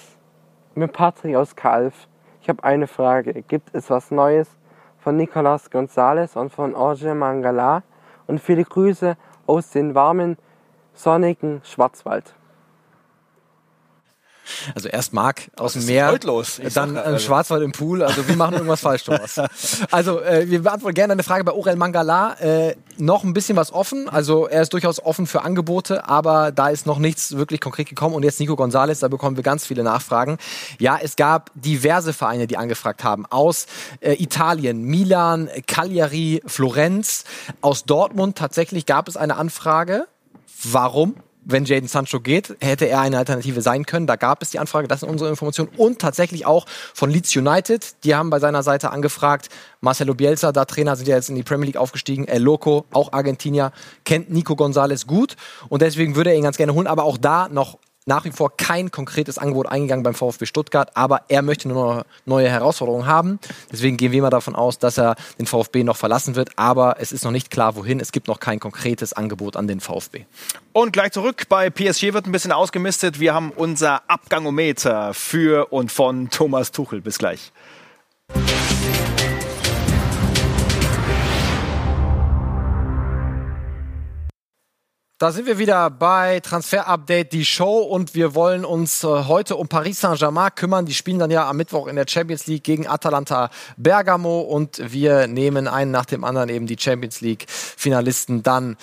mit 0.75 0.93
Patrick 0.93 1.35
aus 1.35 1.57
Kalf. 1.57 1.95
Ich 2.43 2.51
habe 2.51 2.63
eine 2.63 2.87
Frage. 2.87 3.41
Gibt 3.41 3.75
es 3.75 3.89
was 3.89 4.11
Neues 4.11 4.49
von 4.99 5.17
Nicolas 5.17 5.71
Gonzalez 5.71 6.37
und 6.37 6.53
von 6.53 6.75
Orge 6.75 7.15
Mangala? 7.15 7.85
Und 8.27 8.43
viele 8.43 8.65
Grüße 8.65 9.17
aus 9.47 9.71
den 9.71 9.95
warmen 9.95 10.37
sonnigen 10.95 11.61
Schwarzwald. 11.65 12.35
Also 14.75 14.89
erst 14.89 15.13
Marc 15.13 15.51
aus 15.57 15.73
dem 15.75 15.87
Meer, 15.87 16.19
los? 16.23 16.61
dann 16.75 16.97
äh, 16.97 17.19
Schwarzwald 17.19 17.63
im 17.63 17.73
Pool. 17.73 18.03
Also 18.03 18.27
wir 18.29 18.37
machen 18.37 18.55
irgendwas 18.55 18.81
falsch, 18.81 19.05
Thomas. 19.05 19.41
Also 19.91 20.21
äh, 20.21 20.49
wir 20.51 20.63
beantworten 20.63 20.95
gerne 20.95 21.13
eine 21.13 21.23
Frage 21.23 21.45
bei 21.45 21.53
Orel 21.53 21.77
Mangala. 21.77 22.35
Äh, 22.41 22.77
noch 22.99 23.25
ein 23.25 23.33
bisschen 23.33 23.57
was 23.57 23.73
offen. 23.73 24.09
Also 24.09 24.47
er 24.47 24.63
ist 24.63 24.73
durchaus 24.73 25.05
offen 25.05 25.27
für 25.27 25.43
Angebote, 25.43 26.09
aber 26.09 26.53
da 26.53 26.69
ist 26.69 26.87
noch 26.87 26.99
nichts 26.99 27.37
wirklich 27.37 27.61
konkret 27.61 27.89
gekommen. 27.89 28.15
Und 28.15 28.23
jetzt 28.23 28.41
Nico 28.41 28.57
Gonzalez, 28.57 29.01
da 29.01 29.09
bekommen 29.09 29.37
wir 29.37 29.43
ganz 29.43 29.67
viele 29.67 29.83
Nachfragen. 29.83 30.39
Ja, 30.79 30.99
es 31.01 31.17
gab 31.17 31.51
diverse 31.55 32.13
Vereine, 32.13 32.47
die 32.47 32.57
angefragt 32.57 33.05
haben. 33.05 33.27
Aus 33.27 33.67
äh, 34.01 34.15
Italien, 34.15 34.83
Milan, 34.83 35.49
Cagliari, 35.67 36.43
Florenz. 36.47 37.25
Aus 37.61 37.85
Dortmund 37.85 38.37
tatsächlich 38.37 38.87
gab 38.87 39.09
es 39.09 39.17
eine 39.17 39.37
Anfrage 39.37 40.07
Warum? 40.65 41.17
wenn 41.45 41.65
Jaden 41.65 41.89
Sancho 41.89 42.21
geht, 42.21 42.57
hätte 42.61 42.87
er 42.87 43.01
eine 43.01 43.19
Alternative 43.19 43.61
sein 43.61 43.87
können. 43.87 44.07
Da 44.07 44.17
gab 44.17 44.43
es 44.43 44.51
die 44.51 44.59
Anfrage, 44.59 44.89
das 44.89 45.01
sind 45.01 45.11
unsere 45.11 45.31
Informationen. 45.31 45.71
Und 45.77 45.99
tatsächlich 45.99 46.47
auch 46.47 46.67
von 46.95 47.11
Leeds 47.11 47.37
United, 47.37 48.05
die 48.05 48.15
haben 48.15 48.31
bei 48.31 48.39
seiner 48.39 48.63
Seite 48.63 48.91
angefragt. 48.91 49.49
Marcelo 49.81 50.15
Bielsa, 50.15 50.53
da 50.53 50.65
Trainer, 50.65 50.97
sind 50.97 51.09
ja 51.09 51.17
jetzt 51.17 51.29
in 51.29 51.35
die 51.35 51.43
Premier 51.43 51.67
League 51.67 51.77
aufgestiegen. 51.77 52.27
El 52.27 52.43
Loco, 52.43 52.87
auch 52.93 53.13
Argentinier, 53.13 53.73
kennt 54.05 54.31
Nico 54.31 54.57
Gonzalez 54.57 55.07
gut. 55.07 55.37
Und 55.69 55.83
deswegen 55.83 56.17
würde 56.17 56.31
er 56.31 56.37
ihn 56.37 56.45
ganz 56.45 56.57
gerne 56.57 56.75
holen. 56.75 56.87
Aber 56.87 57.05
auch 57.05 57.19
da 57.19 57.49
noch 57.49 57.79
nach 58.07 58.25
wie 58.25 58.31
vor 58.31 58.57
kein 58.57 58.91
konkretes 58.91 59.39
Angebot 59.39 59.67
eingegangen 59.67 60.03
beim 60.03 60.15
VfB 60.15 60.47
Stuttgart, 60.47 60.91
aber 60.95 61.23
er 61.29 61.43
möchte 61.43 61.69
nur 61.69 62.05
neue 62.27 62.49
Herausforderungen 62.51 63.07
haben. 63.07 63.39
Deswegen 63.73 63.97
gehen 63.97 64.13
wir 64.13 64.23
mal 64.23 64.31
davon 64.31 64.55
aus, 64.55 64.79
dass 64.79 64.99
er 64.99 65.17
den 65.39 65.47
VfB 65.47 65.85
noch 65.85 65.97
verlassen 65.97 66.37
wird, 66.37 66.51
aber 66.57 66.97
es 67.01 67.13
ist 67.13 67.25
noch 67.25 67.31
nicht 67.31 67.51
klar, 67.51 67.77
wohin. 67.77 68.01
Es 68.01 68.13
gibt 68.13 68.29
noch 68.29 68.41
kein 68.41 68.61
konkretes 68.61 69.13
Angebot 69.13 69.57
an 69.57 69.67
den 69.67 69.81
VfB. 69.81 70.27
Und 70.73 70.93
gleich 70.93 71.13
zurück 71.13 71.45
bei 71.49 71.71
PSG 71.71 72.13
wird 72.13 72.27
ein 72.27 72.33
bisschen 72.33 72.53
ausgemistet. 72.53 73.21
Wir 73.21 73.35
haben 73.35 73.51
unser 73.51 74.03
Abgangometer 74.09 75.15
für 75.15 75.73
und 75.73 75.91
von 75.91 76.31
Thomas 76.31 76.73
Tuchel. 76.73 77.01
Bis 77.01 77.19
gleich. 77.19 77.53
Da 85.25 85.33
sind 85.33 85.47
wir 85.47 85.57
wieder 85.57 85.89
bei 85.89 86.41
Transfer 86.41 86.87
Update, 86.87 87.33
die 87.33 87.47
Show, 87.47 87.79
und 87.79 88.15
wir 88.15 88.35
wollen 88.35 88.67
uns 88.67 89.05
äh, 89.05 89.07
heute 89.07 89.57
um 89.57 89.69
Paris 89.69 90.01
Saint-Germain 90.01 90.51
kümmern. 90.55 90.85
Die 90.85 90.93
spielen 90.93 91.19
dann 91.19 91.31
ja 91.31 91.49
am 91.49 91.57
Mittwoch 91.57 91.87
in 91.87 91.97
der 91.97 92.05
Champions 92.07 92.47
League 92.47 92.63
gegen 92.63 92.87
Atalanta 92.87 93.49
Bergamo 93.79 94.41
und 94.41 94.83
wir 94.93 95.27
nehmen 95.27 95.67
einen 95.67 95.93
nach 95.93 96.05
dem 96.05 96.25
anderen 96.25 96.51
eben 96.51 96.67
die 96.67 96.77
Champions 96.79 97.23
League 97.23 97.47
Finalisten 97.49 98.43
dann 98.43 98.77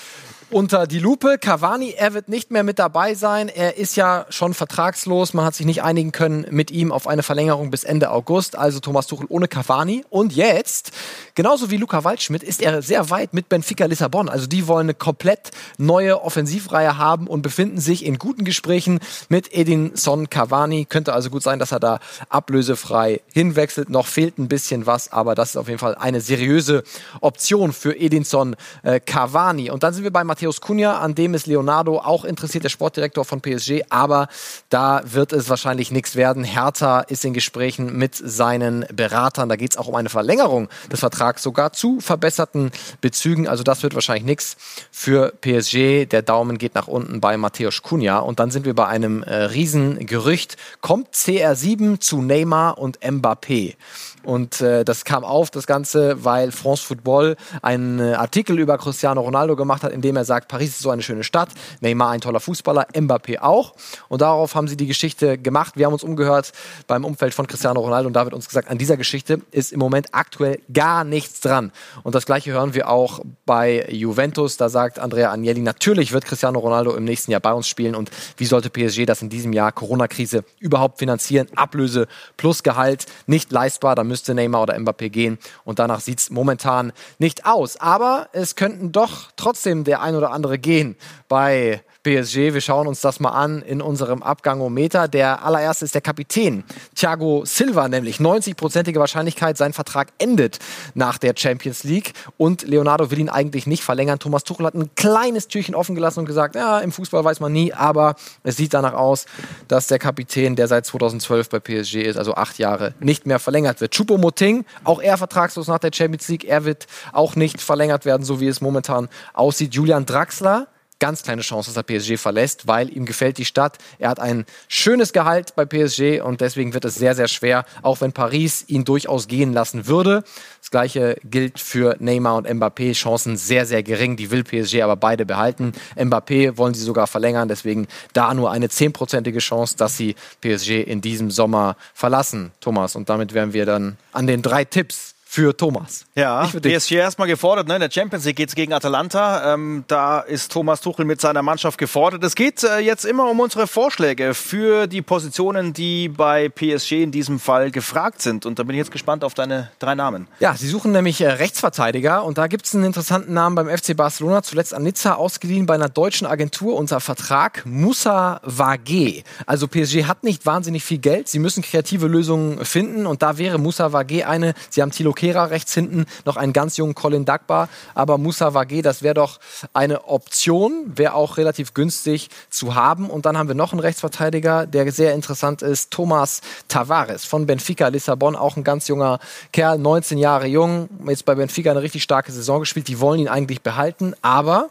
unter 0.54 0.86
die 0.86 1.00
Lupe. 1.00 1.38
Cavani, 1.40 1.94
er 1.98 2.14
wird 2.14 2.30
nicht 2.30 2.52
mehr 2.52 2.64
mit 2.64 2.80
dabei 2.80 3.16
sein. 3.16 3.50
Er 3.50 3.78
ist 3.78 3.96
ja 3.96 4.26
schon 4.30 4.54
vertragslos. 4.54 5.34
Man 5.34 5.46
hat 5.46 5.56
sich 5.56 5.66
nicht 5.66 5.82
einigen 5.84 6.12
können 6.12 6.46
mit 6.52 6.72
ihm 6.72 6.92
auf 6.92 7.08
eine 7.08 7.24
Verlängerung 7.24 7.72
bis 7.72 7.84
Ende 7.84 8.12
August. 8.12 8.58
Also 8.58 8.80
Thomas 8.80 9.08
Tuchel 9.08 9.26
ohne 9.30 9.48
Cavani. 9.48 10.06
Und 10.10 10.34
jetzt, 10.34 10.92
genauso 11.36 11.72
wie 11.72 11.78
Luca 11.78 12.04
Waldschmidt, 12.04 12.44
ist 12.44 12.62
er 12.62 12.82
sehr 12.82 13.10
weit 13.10 13.34
mit 13.34 13.50
Benfica 13.50 13.86
Lissabon. 13.86 14.30
Also 14.30 14.48
die 14.48 14.68
wollen 14.68 14.86
eine 14.86 14.94
komplett 14.94 15.52
neue 15.78 16.22
Offensivreihe 16.22 16.98
haben 16.98 17.28
und 17.28 17.42
befinden 17.42 17.80
sich 17.80 18.06
in 18.06 18.18
guten 18.18 18.44
Gesprächen 18.44 19.00
mit 19.30 19.54
Edinson 19.54 20.30
Cavani. 20.30 20.86
Könnte 20.86 21.14
also 21.14 21.30
gut 21.30 21.44
sein, 21.44 21.60
dass 21.60 21.72
er 21.72 21.80
da 21.80 22.00
ablösefrei 22.30 23.22
hinwechselt. 23.34 23.90
Noch 23.90 24.08
fehlt 24.08 24.38
ein 24.38 24.48
bisschen 24.48 24.86
was, 24.86 25.12
aber 25.12 25.34
das 25.36 25.52
ist 25.52 25.58
auf 25.58 25.68
jeden 25.68 25.80
Fall 25.80 25.96
eine 25.96 26.22
seriöse 26.22 26.84
Option 27.22 27.74
für 27.74 27.98
Edinson 27.98 28.56
äh, 28.84 29.00
Cavani. 29.00 29.72
Und 29.72 29.84
dann 29.84 29.94
sind 29.94 30.04
wir 30.04 30.12
bei 30.12 30.24
Matthias 30.24 30.41
Matthäus 30.42 30.60
Cunha, 30.60 30.98
an 30.98 31.14
dem 31.14 31.36
ist 31.36 31.46
Leonardo 31.46 32.00
auch 32.00 32.26
interessiert, 32.26 32.64
der 32.64 32.70
Sportdirektor 32.70 33.26
von 33.26 33.42
PSG, 33.42 33.84
aber 33.90 34.28
da 34.70 35.04
wird 35.06 35.34
es 35.34 35.50
wahrscheinlich 35.50 35.92
nichts 35.92 36.16
werden. 36.16 36.44
Hertha 36.44 37.02
ist 37.02 37.24
in 37.24 37.34
Gesprächen 37.36 37.96
mit 37.96 38.16
seinen 38.16 38.88
Beratern. 38.92 39.50
Da 39.50 39.56
geht 39.56 39.74
es 39.74 39.78
auch 39.78 39.86
um 39.86 39.94
eine 39.94 40.10
Verlängerung 40.10 40.68
des 40.92 41.00
Vertrags, 41.00 41.44
sogar 41.44 41.74
zu 41.74 42.00
verbesserten 42.00 42.72
Bezügen. 43.02 43.48
Also 43.48 43.62
das 43.62 43.84
wird 43.84 43.94
wahrscheinlich 43.94 44.26
nichts 44.26 44.58
für 44.90 45.32
PSG. 45.42 46.08
Der 46.10 46.24
Daumen 46.24 46.58
geht 46.58 46.74
nach 46.74 46.88
unten 46.88 47.22
bei 47.22 47.38
Matthäus 47.38 47.84
Cunha. 47.84 48.18
Und 48.18 48.40
dann 48.40 48.50
sind 48.50 48.66
wir 48.66 48.74
bei 48.74 48.88
einem 48.88 49.22
äh, 49.22 49.44
Riesengerücht. 49.44 50.58
Kommt 50.82 51.14
CR7 51.14 52.00
zu 52.00 52.24
Neymar 52.24 52.80
und 52.80 53.00
Mbappé? 53.02 53.76
Und 54.24 54.62
äh, 54.62 54.84
das 54.86 55.06
kam 55.06 55.24
auf, 55.24 55.50
das 55.50 55.68
Ganze, 55.68 56.24
weil 56.24 56.52
France 56.52 56.84
Football 56.84 57.36
einen 57.62 58.00
äh, 58.00 58.14
Artikel 58.14 58.60
über 58.60 58.78
Cristiano 58.78 59.22
Ronaldo 59.22 59.56
gemacht 59.56 59.84
hat, 59.84 59.92
in 59.92 60.02
dem 60.02 60.16
er 60.16 60.26
sagt, 60.26 60.48
Paris 60.48 60.70
ist 60.70 60.80
so 60.80 60.90
eine 60.90 61.02
schöne 61.02 61.24
Stadt, 61.24 61.50
Neymar 61.80 62.12
ein 62.12 62.22
toller 62.22 62.40
Fußballer, 62.40 62.88
Mbappé 62.94 63.40
auch. 63.40 63.74
Und 64.10 64.22
darauf 64.22 64.56
haben 64.56 64.68
sie 64.68 64.78
die 64.78 64.88
Geschichte 64.88 65.38
gemacht. 65.38 65.74
Wir 65.76 65.86
haben 65.86 65.94
uns 65.94 66.04
umgehört 66.04 66.52
beim 66.88 67.06
Umfeld 67.06 67.34
von 67.34 67.48
Cristiano 67.48 67.80
Ronaldo 67.80 68.08
und 68.08 68.14
da 68.14 68.26
wird 68.26 68.34
uns 68.34 68.48
gesagt, 68.48 68.70
an 68.70 68.78
dieser 68.78 68.98
Geschichte 68.98 69.42
ist 69.52 69.72
im 69.72 69.80
Moment 69.80 70.10
aktuell 70.12 70.60
gar 70.72 71.04
nichts 71.04 71.42
dran. 71.42 71.72
Und 72.04 72.16
das 72.16 72.26
gleiche 72.26 72.52
hören 72.52 72.74
wir 72.74 72.90
auch 72.90 73.22
bei 73.46 73.88
Juventus. 73.90 74.58
Da 74.58 74.70
sagt 74.70 75.00
Andrea 75.00 75.32
Agnelli, 75.32 75.62
natürlich 75.62 76.12
wird 76.12 76.26
Cristiano 76.26 76.60
Ronaldo 76.60 76.96
im 76.96 77.04
nächsten 77.04 77.32
Jahr 77.32 77.42
bei 77.42 77.54
uns 77.54 77.68
spielen 77.68 77.96
und 77.96 78.12
wie 78.38 78.46
sollte 78.46 78.70
PSG 78.70 79.06
das 79.06 79.22
in 79.22 79.30
diesem 79.30 79.54
Jahr 79.54 79.72
Corona-Krise 79.72 80.44
überhaupt 80.60 81.00
finanzieren? 81.00 81.48
Ablöse 81.56 82.08
plus 82.38 82.64
Gehalt 82.64 83.06
nicht 83.28 83.52
leistbar. 83.52 83.96
Da 83.96 84.04
müsste 84.12 84.36
Neymar 84.36 84.64
oder 84.64 84.78
Mbappé 84.78 85.10
gehen. 85.10 85.40
Und 85.64 85.80
danach 85.80 86.02
sieht 86.02 86.20
es 86.20 86.30
momentan 86.30 86.94
nicht 87.18 87.46
aus. 87.46 87.78
Aber 87.78 88.28
es 88.34 88.56
könnten 88.56 88.92
doch 88.92 89.32
trotzdem 89.36 89.84
der 89.84 90.02
ein 90.02 90.16
oder 90.16 90.32
andere 90.32 90.60
gehen 90.60 90.96
bei 91.28 91.82
PSG. 92.04 92.54
Wir 92.54 92.62
schauen 92.62 92.88
uns 92.88 93.02
das 93.02 93.20
mal 93.20 93.30
an 93.30 93.62
in 93.62 93.80
unserem 93.80 94.24
Abgangometer. 94.24 95.08
Der 95.08 95.46
allererste 95.46 95.86
ist 95.86 95.94
der 95.94 96.02
Kapitän 96.02 96.64
Thiago 96.96 97.44
Silva, 97.46 97.88
nämlich 97.88 98.18
90-prozentige 98.18 98.98
Wahrscheinlichkeit, 98.98 99.56
sein 99.56 99.72
Vertrag 99.72 100.08
endet 100.18 100.58
nach 100.96 101.20
der 101.20 101.34
Champions 101.38 101.84
League 101.84 102.14
und 102.38 102.64
Leonardo 102.64 103.12
will 103.12 103.20
ihn 103.20 103.30
eigentlich 103.30 103.68
nicht 103.68 103.84
verlängern. 103.84 104.18
Thomas 104.18 104.44
Tuchel 104.44 104.66
hat 104.66 104.74
ein 104.74 104.90
kleines 104.96 105.48
Türchen 105.48 105.76
offen 105.76 105.94
gelassen 105.94 106.22
und 106.22 106.26
gesagt, 106.26 106.56
ja, 106.56 106.80
im 106.80 106.92
Fußball 106.92 107.24
weiß 107.24 107.40
man 107.40 107.52
nie, 107.52 107.72
aber 107.72 108.16
es 108.44 108.58
sieht 108.58 108.74
danach 108.74 108.94
aus, 108.94 109.28
dass 109.68 109.86
der 109.86 110.00
Kapitän, 110.00 110.56
der 110.56 110.68
seit 110.68 110.88
2012 110.88 111.50
bei 111.50 111.60
PSG 111.60 111.98
ist, 111.98 112.18
also 112.18 112.34
acht 112.34 112.58
Jahre, 112.58 112.96
nicht 113.00 113.28
mehr 113.28 113.38
verlängert 113.38 113.80
wird. 113.80 113.94
Choupo-Moting, 113.94 114.66
auch 114.84 115.02
er 115.02 115.18
vertragslos 115.18 115.68
nach 115.68 115.80
der 115.80 115.92
Champions 115.94 116.28
League, 116.30 116.46
er 116.46 116.66
wird 116.66 116.88
auch 117.14 117.36
nicht 117.36 117.62
verlängert 117.62 118.06
werden, 118.06 118.24
so 118.24 118.40
wie 118.40 118.48
es 118.48 118.60
momentan 118.60 119.08
aussieht. 119.34 119.76
Julian 119.76 120.08
Draxler, 120.08 120.68
ganz 121.02 121.24
kleine 121.24 121.42
Chance, 121.42 121.74
dass 121.74 121.78
er 121.78 121.84
PSG 121.84 122.18
verlässt, 122.18 122.68
weil 122.68 122.96
ihm 122.96 123.06
gefällt 123.06 123.40
die 123.40 123.46
Stadt. 123.46 123.80
Er 123.98 124.10
hat 124.10 124.20
ein 124.20 124.46
schönes 124.70 125.12
Gehalt 125.12 125.56
bei 125.56 125.66
PSG 125.66 126.22
und 126.22 126.40
deswegen 126.42 126.74
wird 126.74 126.86
es 126.86 126.96
sehr, 126.96 127.16
sehr 127.16 127.28
schwer, 127.28 127.66
auch 127.82 128.00
wenn 128.02 128.14
Paris 128.14 128.64
ihn 128.68 128.86
durchaus 128.86 129.28
gehen 129.28 129.52
lassen 129.52 129.88
würde. 129.88 130.24
Das 130.62 130.70
gleiche 130.70 131.18
gilt 131.24 131.60
für 131.60 131.98
Neymar 132.00 132.36
und 132.36 132.48
Mbappé. 132.48 132.94
Chancen 132.94 133.36
sehr, 133.36 133.66
sehr 133.66 133.82
gering. 133.82 134.16
Die 134.16 134.30
will 134.30 134.44
PSG 134.44 134.84
aber 134.84 134.96
beide 134.96 135.26
behalten. 135.26 135.74
Mbappé 135.96 136.56
wollen 136.58 136.76
sie 136.76 136.84
sogar 136.84 137.08
verlängern, 137.08 137.48
deswegen 137.48 137.88
da 138.14 138.32
nur 138.34 138.52
eine 138.52 138.70
zehnprozentige 138.70 139.40
Chance, 139.40 139.76
dass 139.78 139.98
sie 139.98 140.16
PSG 140.42 140.84
in 140.84 141.02
diesem 141.02 141.32
Sommer 141.32 141.78
verlassen. 141.96 142.52
Thomas, 142.62 142.96
und 142.96 143.10
damit 143.10 143.34
wären 143.34 143.54
wir 143.54 143.66
dann 143.66 143.98
an 144.14 144.28
den 144.28 144.44
drei 144.44 144.66
Tipps 144.66 145.16
für 145.34 145.56
Thomas. 145.56 146.06
Ja, 146.14 146.42
Nicht 146.42 146.52
für 146.52 146.60
dich. 146.60 146.76
PSG 146.76 146.92
erstmal 146.96 147.30
gefordert. 147.30 147.66
Ne? 147.66 147.76
In 147.76 147.80
der 147.80 147.90
Champions 147.90 148.26
League 148.26 148.36
geht's 148.36 148.54
gegen 148.54 148.74
Atalanta. 148.74 149.54
Ähm, 149.54 149.86
da 149.88 150.20
ist 150.20 150.52
Thomas 150.52 150.82
Tuchel 150.82 151.06
mit 151.06 151.22
seiner 151.22 151.42
Mannschaft 151.42 151.78
gefordert. 151.78 152.22
Es 152.26 152.36
geht 152.36 152.66
äh, 152.66 152.80
jetzt 152.80 153.06
immer 153.06 153.30
um 153.30 153.40
unsere 153.40 153.66
Vorschläge 153.66 154.34
für 154.34 154.88
die 154.88 155.02
Positionen, 155.02 155.72
die 155.72 156.10
bei 156.10 156.50
PSG 156.50 157.04
in 157.04 157.12
diesem 157.12 157.40
Fall 157.40 157.72
gefragt 157.72 158.22
sind. 158.22 158.46
Und 158.46 158.60
da 158.60 158.64
bin 158.64 158.76
ich 158.76 158.80
jetzt 158.80 158.92
gespannt 158.92 159.24
auf 159.24 159.34
deine 159.34 159.72
drei 159.80 159.96
Namen. 159.96 160.28
Ja, 160.42 160.54
sie 160.54 160.68
suchen 160.68 160.92
nämlich 160.92 161.22
äh, 161.22 161.30
Rechtsverteidiger 161.30 162.26
und 162.26 162.38
da 162.38 162.48
gibt 162.48 162.66
es 162.66 162.76
einen 162.76 162.84
interessanten 162.84 163.34
Namen 163.34 163.56
beim 163.56 163.70
FC 163.70 163.96
Barcelona, 163.96 164.44
zuletzt 164.44 164.74
an 164.74 164.84
Nizza 164.84 165.14
ausgeliehen 165.14 165.66
bei 165.66 165.76
einer 165.76 165.88
deutschen 165.88 166.28
Agentur 166.28 166.76
unter 166.76 167.00
Vertrag, 167.00 167.66
Moussa 167.66 168.42
Wagé. 168.44 169.24
Also 169.46 169.70
PSG 169.70 170.08
hat 170.08 170.26
nicht 170.26 170.46
wahnsinnig 170.46 170.84
viel 170.84 170.98
Geld, 170.98 171.30
sie 171.30 171.40
müssen 171.40 171.64
kreative 171.64 172.08
Lösungen 172.08 172.66
finden 172.66 173.06
und 173.06 173.22
da 173.22 173.38
wäre 173.38 173.60
Moussa 173.60 173.88
Wagé 173.94 174.26
eine. 174.26 174.56
Sie 174.70 174.82
haben 174.82 174.92
Thilo 174.92 175.14
Kehrer 175.22 175.52
rechts 175.52 175.76
hinten, 175.76 176.08
noch 176.26 176.36
einen 176.36 176.52
ganz 176.52 176.78
jungen 176.78 176.96
Colin 176.96 177.26
Dagba, 177.26 177.70
aber 177.94 178.18
Moussa 178.18 178.56
Wagé, 178.56 178.82
das 178.82 179.04
wäre 179.04 179.14
doch 179.14 179.40
eine 179.72 180.06
Option, 180.06 180.94
wäre 180.96 181.14
auch 181.14 181.38
relativ 181.38 181.76
günstig 181.76 182.30
zu 182.50 182.74
haben. 182.74 183.08
Und 183.08 183.28
dann 183.28 183.38
haben 183.38 183.48
wir 183.48 183.54
noch 183.54 183.72
einen 183.72 183.82
Rechtsverteidiger, 183.82 184.66
der 184.66 184.92
sehr 184.92 185.14
interessant 185.14 185.62
ist, 185.62 185.92
Thomas 185.92 186.42
Tavares 186.70 187.24
von 187.24 187.46
Benfica 187.46 187.90
Lissabon, 187.90 188.36
auch 188.36 188.58
ein 188.58 188.64
ganz 188.64 188.88
junger 188.88 189.20
Kerl, 189.54 189.78
19 189.78 190.18
Jahre 190.18 190.48
jung, 190.48 190.90
jetzt 191.06 191.26
bei 191.26 191.36
Benfica 191.36 191.70
eine 191.70 191.84
richtig 191.84 192.02
starke 192.02 192.32
Saison 192.32 192.62
gespielt. 192.62 192.88
Die 192.88 193.00
wollen 193.00 193.20
ihn 193.20 193.28
eigentlich 193.28 193.62
behalten, 193.62 194.16
aber 194.24 194.70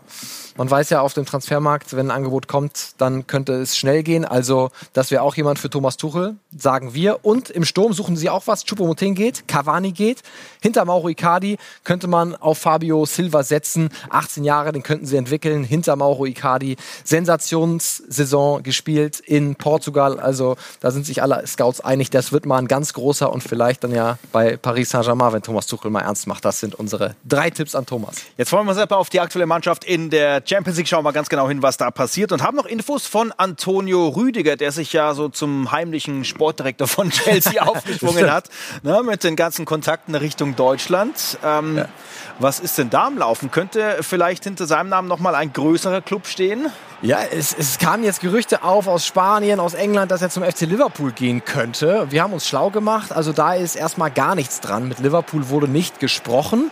man 0.56 0.70
weiß 0.70 0.90
ja 0.90 1.00
auf 1.00 1.14
dem 1.14 1.24
Transfermarkt, 1.24 1.96
wenn 1.96 2.08
ein 2.08 2.10
Angebot 2.10 2.48
kommt, 2.48 2.90
dann 2.98 3.26
könnte 3.26 3.54
es 3.54 3.78
schnell 3.78 4.02
gehen. 4.02 4.24
Also 4.24 4.70
das 4.92 5.10
wäre 5.10 5.22
auch 5.22 5.34
jemand 5.36 5.58
für 5.58 5.70
Thomas 5.70 5.96
Tuchel, 5.96 6.36
sagen 6.54 6.92
wir. 6.92 7.24
Und 7.24 7.50
im 7.50 7.64
Sturm 7.64 7.92
suchen 7.92 8.16
sie 8.16 8.28
auch 8.28 8.46
was. 8.46 8.66
Choupo-Moting 8.66 9.14
geht, 9.14 9.48
Cavani 9.48 9.92
geht. 9.92 10.22
Hinter 10.62 10.84
Mauro 10.84 11.08
Icardi 11.08 11.58
könnte 11.84 12.06
man 12.06 12.34
auf 12.36 12.58
Fabio 12.58 13.04
Silva 13.06 13.42
setzen. 13.42 13.90
18 14.10 14.44
Jahre, 14.44 14.72
den 14.72 14.82
könnten 14.82 15.06
sie 15.06 15.16
entwickeln. 15.16 15.64
Hinter 15.64 15.96
Mauro 15.96 16.26
Icardi. 16.26 16.76
Sensationssaison 17.04 18.62
gespielt 18.62 19.20
in 19.20 19.56
Portugal. 19.56 20.20
Also 20.20 20.56
da 20.80 20.90
sind 20.90 21.06
sich 21.06 21.22
alle 21.22 21.46
Scouts 21.46 21.80
einig, 21.80 22.10
das 22.10 22.32
wird 22.32 22.46
mal 22.46 22.58
ein 22.58 22.68
ganz 22.68 22.92
großer 22.92 23.32
und 23.32 23.42
vielleicht 23.42 23.84
dann 23.84 23.92
ja 23.92 24.18
bei 24.32 24.56
Paris 24.56 24.90
Saint-Germain, 24.90 25.32
wenn 25.32 25.42
Thomas 25.42 25.66
Tuchel 25.66 25.90
mal 25.90 26.00
ernst 26.00 26.26
macht. 26.26 26.44
Das 26.44 26.60
sind 26.60 26.74
unsere 26.74 27.16
drei 27.24 27.50
Tipps 27.50 27.74
an 27.74 27.86
Thomas. 27.86 28.16
Jetzt 28.36 28.52
wollen 28.52 28.66
wir 28.66 28.70
uns 28.70 28.78
erstmal 28.78 28.98
auf 28.98 29.10
die 29.10 29.20
aktuelle 29.20 29.46
Mannschaft 29.46 29.84
in 29.84 30.10
der 30.10 30.42
Champions 30.44 30.78
League 30.78 30.88
schauen, 30.88 31.04
wir 31.04 31.12
ganz 31.12 31.28
genau 31.28 31.48
hin, 31.48 31.62
was 31.62 31.76
da 31.76 31.90
passiert 31.90 32.32
und 32.32 32.42
haben 32.42 32.56
noch 32.56 32.66
Infos 32.66 33.06
von 33.06 33.32
Antonio 33.36 34.08
Rüdiger, 34.08 34.56
der 34.56 34.72
sich 34.72 34.92
ja 34.92 35.14
so 35.14 35.28
zum 35.28 35.72
heimlichen 35.72 36.24
Sportdirektor 36.24 36.86
von 36.86 37.10
Chelsea 37.10 37.62
aufgeschwungen 37.66 38.30
hat, 38.30 38.48
ne, 38.82 39.02
mit 39.02 39.24
den 39.24 39.36
ganzen 39.36 39.64
Kontakten 39.64 40.14
Richtung 40.30 40.54
Deutschland. 40.54 41.38
Ähm, 41.44 41.84
Was 42.38 42.60
ist 42.60 42.78
denn 42.78 42.88
da 42.88 43.08
am 43.08 43.18
Laufen? 43.18 43.50
Könnte 43.50 43.98
vielleicht 44.02 44.44
hinter 44.44 44.66
seinem 44.66 44.88
Namen 44.88 45.08
noch 45.08 45.18
mal 45.18 45.34
ein 45.34 45.52
größerer 45.52 46.02
Club 46.02 46.28
stehen? 46.28 46.68
Ja, 47.02 47.18
es, 47.32 47.52
es 47.52 47.78
kamen 47.78 48.04
jetzt 48.04 48.20
Gerüchte 48.20 48.62
auf 48.62 48.86
aus 48.86 49.04
Spanien, 49.04 49.58
aus 49.58 49.74
England, 49.74 50.12
dass 50.12 50.22
er 50.22 50.30
zum 50.30 50.44
FC 50.44 50.60
Liverpool 50.60 51.10
gehen 51.10 51.44
könnte. 51.44 52.06
Wir 52.10 52.22
haben 52.22 52.32
uns 52.32 52.46
schlau 52.46 52.70
gemacht, 52.70 53.10
also 53.10 53.32
da 53.32 53.54
ist 53.54 53.74
erstmal 53.74 54.12
gar 54.12 54.36
nichts 54.36 54.60
dran. 54.60 54.86
Mit 54.86 55.00
Liverpool 55.00 55.48
wurde 55.48 55.66
nicht 55.66 55.98
gesprochen. 55.98 56.70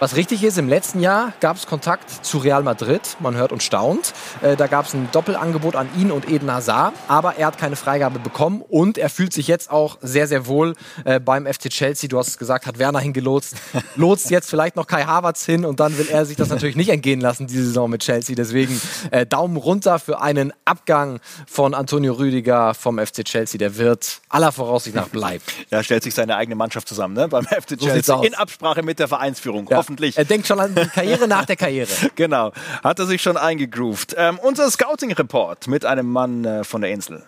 Was 0.00 0.16
richtig 0.16 0.42
ist, 0.42 0.56
im 0.56 0.66
letzten 0.66 1.00
Jahr 1.00 1.34
gab 1.40 1.58
es 1.58 1.66
Kontakt 1.66 2.24
zu 2.24 2.38
Real 2.38 2.62
Madrid. 2.62 3.02
Man 3.18 3.34
hört 3.36 3.52
und 3.52 3.62
staunt. 3.62 4.14
Äh, 4.40 4.56
da 4.56 4.66
gab 4.66 4.86
es 4.86 4.94
ein 4.94 5.10
Doppelangebot 5.12 5.76
an 5.76 5.90
ihn 5.94 6.10
und 6.10 6.26
Eden 6.26 6.50
Hazard. 6.50 6.94
Aber 7.06 7.36
er 7.36 7.48
hat 7.48 7.58
keine 7.58 7.76
Freigabe 7.76 8.18
bekommen 8.18 8.62
und 8.66 8.96
er 8.96 9.10
fühlt 9.10 9.34
sich 9.34 9.46
jetzt 9.46 9.70
auch 9.70 9.98
sehr, 10.00 10.26
sehr 10.26 10.46
wohl 10.46 10.74
äh, 11.04 11.20
beim 11.20 11.44
FC 11.44 11.68
Chelsea. 11.68 12.08
Du 12.08 12.16
hast 12.18 12.28
es 12.28 12.38
gesagt, 12.38 12.64
hat 12.64 12.78
Werner 12.78 13.00
hingelotst. 13.00 13.56
Lotst 13.96 14.30
jetzt 14.30 14.48
vielleicht 14.48 14.74
noch 14.74 14.86
Kai 14.86 15.02
Havertz 15.02 15.44
hin 15.44 15.66
und 15.66 15.80
dann 15.80 15.98
will 15.98 16.08
er 16.08 16.24
sich 16.24 16.38
das 16.38 16.48
natürlich 16.48 16.76
nicht 16.76 16.88
entgehen 16.88 17.20
lassen, 17.20 17.46
diese 17.46 17.66
Saison 17.66 17.90
mit 17.90 18.00
Chelsea. 18.00 18.34
Deswegen 18.34 18.80
äh, 19.10 19.26
Daumen 19.26 19.58
runter 19.58 19.98
für 19.98 20.22
einen 20.22 20.54
Abgang 20.64 21.20
von 21.46 21.74
Antonio 21.74 22.14
Rüdiger 22.14 22.72
vom 22.72 22.98
FC 22.98 23.22
Chelsea. 23.22 23.58
Der 23.58 23.76
wird 23.76 24.22
aller 24.30 24.50
Voraussicht 24.50 24.96
nach 24.96 25.08
bleiben. 25.08 25.44
Er 25.68 25.84
stellt 25.84 26.04
sich 26.04 26.14
seine 26.14 26.36
eigene 26.36 26.54
Mannschaft 26.54 26.88
zusammen 26.88 27.12
ne? 27.12 27.28
beim 27.28 27.44
FC 27.44 27.78
Chelsea 27.78 28.14
aus. 28.14 28.26
in 28.26 28.34
Absprache 28.34 28.82
mit 28.82 28.98
der 28.98 29.06
Vereinsführung. 29.06 29.68
Ja. 29.68 29.89
Hoffentlich. 29.90 30.16
Er 30.16 30.24
denkt 30.24 30.46
schon 30.46 30.60
an 30.60 30.72
die 30.72 30.86
Karriere 30.86 31.26
nach 31.26 31.44
der 31.46 31.56
Karriere. 31.56 31.88
Genau, 32.14 32.52
hat 32.84 32.98
er 33.00 33.06
sich 33.06 33.20
schon 33.22 33.36
eingegroovt. 33.36 34.14
Ähm, 34.16 34.38
unser 34.40 34.70
Scouting-Report 34.70 35.66
mit 35.66 35.84
einem 35.84 36.08
Mann 36.08 36.44
äh, 36.44 36.62
von 36.62 36.80
der 36.80 36.92
Insel. 36.92 37.24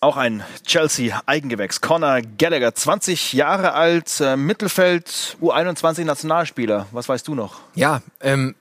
Auch 0.00 0.16
ein 0.16 0.44
Chelsea-Eigengewächs. 0.64 1.82
Conor 1.82 2.20
Gallagher, 2.38 2.74
20 2.74 3.34
Jahre 3.34 3.72
alt, 3.72 4.20
äh, 4.20 4.36
Mittelfeld, 4.36 5.36
U21-Nationalspieler. 5.42 6.86
Was 6.92 7.08
weißt 7.08 7.28
du 7.28 7.34
noch? 7.34 7.60
Ja, 7.74 8.00
ähm, 8.20 8.54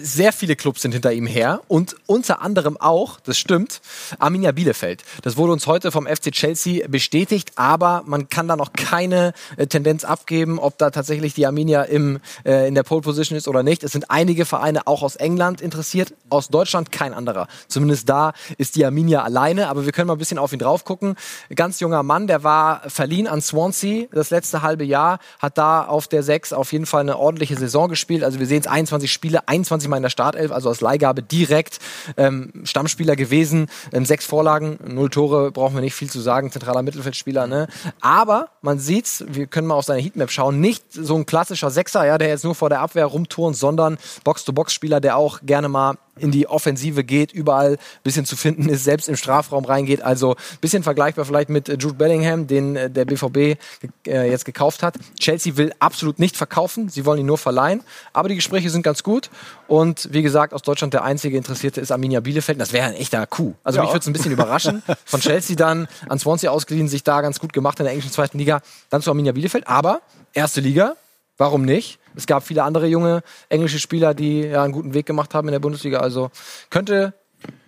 sehr 0.00 0.32
viele 0.32 0.56
Clubs 0.56 0.82
sind 0.82 0.92
hinter 0.92 1.12
ihm 1.12 1.26
her 1.26 1.60
und 1.68 1.96
unter 2.06 2.42
anderem 2.42 2.76
auch, 2.76 3.20
das 3.20 3.38
stimmt, 3.38 3.80
Arminia 4.18 4.52
Bielefeld. 4.52 5.02
Das 5.22 5.36
wurde 5.36 5.52
uns 5.52 5.66
heute 5.66 5.90
vom 5.90 6.06
FC 6.06 6.32
Chelsea 6.32 6.86
bestätigt, 6.88 7.52
aber 7.56 8.02
man 8.06 8.28
kann 8.28 8.48
da 8.48 8.56
noch 8.56 8.72
keine 8.72 9.32
äh, 9.56 9.66
Tendenz 9.66 10.04
abgeben, 10.04 10.58
ob 10.58 10.78
da 10.78 10.90
tatsächlich 10.90 11.34
die 11.34 11.46
Arminia 11.46 11.82
im, 11.82 12.20
äh, 12.44 12.68
in 12.68 12.74
der 12.74 12.82
Pole 12.82 13.02
Position 13.02 13.36
ist 13.36 13.48
oder 13.48 13.62
nicht. 13.62 13.82
Es 13.82 13.92
sind 13.92 14.10
einige 14.10 14.44
Vereine 14.44 14.86
auch 14.86 15.02
aus 15.02 15.16
England 15.16 15.60
interessiert, 15.60 16.14
aus 16.30 16.48
Deutschland 16.48 16.92
kein 16.92 17.14
anderer. 17.14 17.48
Zumindest 17.68 18.08
da 18.08 18.32
ist 18.58 18.76
die 18.76 18.84
Arminia 18.84 19.22
alleine, 19.22 19.68
aber 19.68 19.84
wir 19.84 19.92
können 19.92 20.08
mal 20.08 20.14
ein 20.14 20.18
bisschen 20.18 20.38
auf 20.38 20.52
ihn 20.52 20.58
drauf 20.58 20.84
gucken. 20.84 21.16
Ganz 21.54 21.80
junger 21.80 22.02
Mann, 22.02 22.26
der 22.26 22.44
war 22.44 22.82
verliehen 22.88 23.26
an 23.26 23.40
Swansea 23.40 24.06
das 24.12 24.30
letzte 24.30 24.62
halbe 24.62 24.84
Jahr, 24.84 25.18
hat 25.38 25.58
da 25.58 25.84
auf 25.84 26.08
der 26.08 26.22
6 26.22 26.52
auf 26.52 26.72
jeden 26.72 26.86
Fall 26.86 27.00
eine 27.00 27.18
ordentliche 27.18 27.56
Saison 27.56 27.88
gespielt. 27.88 28.24
Also 28.24 28.38
wir 28.38 28.46
sehen 28.46 28.60
es 28.60 28.66
21 28.66 29.10
Spiele, 29.10 29.48
21 29.48 29.71
Mal 29.88 29.96
in 29.96 30.02
der 30.02 30.10
Startelf, 30.10 30.52
also 30.52 30.68
als 30.68 30.80
Leihgabe 30.80 31.22
direkt 31.22 31.78
ähm, 32.16 32.52
Stammspieler 32.64 33.16
gewesen, 33.16 33.66
ähm, 33.92 34.04
sechs 34.04 34.26
Vorlagen, 34.26 34.78
null 34.86 35.10
Tore, 35.10 35.50
brauchen 35.50 35.74
wir 35.74 35.80
nicht 35.80 35.94
viel 35.94 36.10
zu 36.10 36.20
sagen, 36.20 36.50
zentraler 36.50 36.82
Mittelfeldspieler, 36.82 37.46
ne? 37.46 37.68
Aber 38.00 38.48
man 38.60 38.78
sieht's, 38.78 39.24
wir 39.28 39.46
können 39.46 39.66
mal 39.66 39.74
auf 39.74 39.84
seine 39.84 40.00
Heatmap 40.00 40.30
schauen, 40.30 40.60
nicht 40.60 40.84
so 40.92 41.16
ein 41.16 41.26
klassischer 41.26 41.70
Sechser, 41.70 42.04
ja, 42.06 42.18
der 42.18 42.28
jetzt 42.28 42.44
nur 42.44 42.54
vor 42.54 42.68
der 42.68 42.80
Abwehr 42.80 43.06
rumturnt, 43.06 43.56
sondern 43.56 43.98
Box-to-Box-Spieler, 44.24 45.00
der 45.00 45.16
auch 45.16 45.40
gerne 45.42 45.68
mal 45.68 45.96
in 46.18 46.30
die 46.30 46.46
Offensive 46.46 47.04
geht, 47.04 47.32
überall 47.32 47.72
ein 47.72 47.78
bisschen 48.02 48.26
zu 48.26 48.36
finden 48.36 48.68
ist, 48.68 48.84
selbst 48.84 49.08
im 49.08 49.16
Strafraum 49.16 49.64
reingeht. 49.64 50.02
Also 50.02 50.34
ein 50.34 50.58
bisschen 50.60 50.82
vergleichbar 50.82 51.24
vielleicht 51.24 51.48
mit 51.48 51.68
äh, 51.68 51.76
Jude 51.78 51.94
Bellingham, 51.94 52.46
den 52.46 52.76
äh, 52.76 52.90
der 52.90 53.04
BVB 53.04 53.58
äh, 54.06 54.30
jetzt 54.30 54.44
gekauft 54.44 54.82
hat. 54.82 54.96
Chelsea 55.18 55.56
will 55.56 55.72
absolut 55.78 56.18
nicht 56.18 56.36
verkaufen, 56.36 56.88
sie 56.88 57.06
wollen 57.06 57.20
ihn 57.20 57.26
nur 57.26 57.38
verleihen. 57.38 57.82
Aber 58.12 58.28
die 58.28 58.34
Gespräche 58.34 58.68
sind 58.70 58.82
ganz 58.82 59.02
gut. 59.02 59.30
Und 59.68 60.08
wie 60.12 60.22
gesagt, 60.22 60.52
aus 60.52 60.62
Deutschland 60.62 60.92
der 60.92 61.04
einzige 61.04 61.36
Interessierte 61.36 61.80
ist 61.80 61.90
Arminia 61.90 62.20
Bielefeld. 62.20 62.60
Das 62.60 62.72
wäre 62.72 62.88
ein 62.88 62.94
echter 62.94 63.26
Coup. 63.26 63.54
Also 63.64 63.80
mich 63.80 63.88
würde 63.88 64.00
es 64.00 64.06
ein 64.06 64.12
bisschen 64.12 64.32
überraschen. 64.32 64.82
Von 65.04 65.20
Chelsea 65.20 65.56
dann 65.56 65.88
an 66.08 66.18
Swansea 66.18 66.50
ausgeliehen, 66.50 66.88
sich 66.88 67.04
da 67.04 67.22
ganz 67.22 67.40
gut 67.40 67.52
gemacht 67.52 67.80
in 67.80 67.84
der 67.84 67.92
englischen 67.92 68.12
zweiten 68.12 68.38
Liga, 68.38 68.60
dann 68.90 69.00
zu 69.00 69.10
Arminia 69.10 69.32
Bielefeld. 69.32 69.66
Aber 69.66 70.02
erste 70.34 70.60
Liga, 70.60 70.96
Warum 71.38 71.64
nicht? 71.64 71.98
Es 72.14 72.26
gab 72.26 72.44
viele 72.46 72.62
andere 72.64 72.86
junge 72.86 73.22
englische 73.48 73.78
Spieler, 73.78 74.14
die 74.14 74.40
ja 74.42 74.62
einen 74.62 74.72
guten 74.72 74.94
Weg 74.94 75.06
gemacht 75.06 75.34
haben 75.34 75.48
in 75.48 75.52
der 75.52 75.60
Bundesliga. 75.60 76.00
Also 76.00 76.30
könnte 76.70 77.14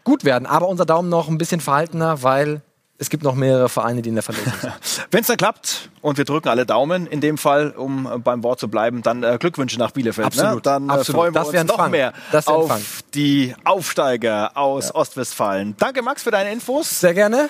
gut 0.05 0.25
werden. 0.25 0.47
Aber 0.47 0.69
unser 0.69 0.85
Daumen 0.87 1.09
noch 1.09 1.29
ein 1.29 1.39
bisschen 1.39 1.61
verhaltener, 1.61 2.23
weil 2.23 2.63
es 2.97 3.11
gibt 3.11 3.25
noch 3.25 3.35
mehrere 3.35 3.69
Vereine, 3.69 4.03
die 4.03 4.11
in 4.11 4.15
der 4.15 4.23
Verlosung 4.23 4.53
sind. 4.61 4.73
Wenn 5.11 5.23
es 5.23 5.27
dann 5.27 5.37
klappt 5.37 5.91
und 6.01 6.17
wir 6.17 6.25
drücken 6.25 6.49
alle 6.49 6.65
Daumen, 6.65 7.07
in 7.09 7.21
dem 7.21 7.39
Fall, 7.39 7.71
um 7.71 8.07
äh, 8.07 8.19
beim 8.19 8.43
Wort 8.45 8.61
zu 8.61 8.69
bleiben, 8.69 9.03
dann 9.03 9.23
äh, 9.25 9.37
Glückwünsche 9.39 9.79
nach 9.79 9.91
Bielefeld. 9.91 10.37
Ne? 10.37 10.43
Absolut, 10.43 10.67
Dann 10.67 10.89
äh, 10.89 10.93
absolut. 10.93 11.21
freuen 11.21 11.35
wir 11.35 11.41
Das 11.41 11.49
uns 11.49 11.65
noch 11.71 11.77
Fang. 11.77 11.91
mehr 11.91 12.13
auf 12.47 12.69
Fang. 12.69 12.83
die 13.15 13.55
Aufsteiger 13.65 14.57
aus 14.57 14.95
Ostwestfalen. 14.95 15.75
Danke 15.79 16.03
Max 16.03 16.23
für 16.23 16.31
deine 16.31 16.53
Infos. 16.53 17.01
Sehr 17.01 17.15
gerne. 17.15 17.49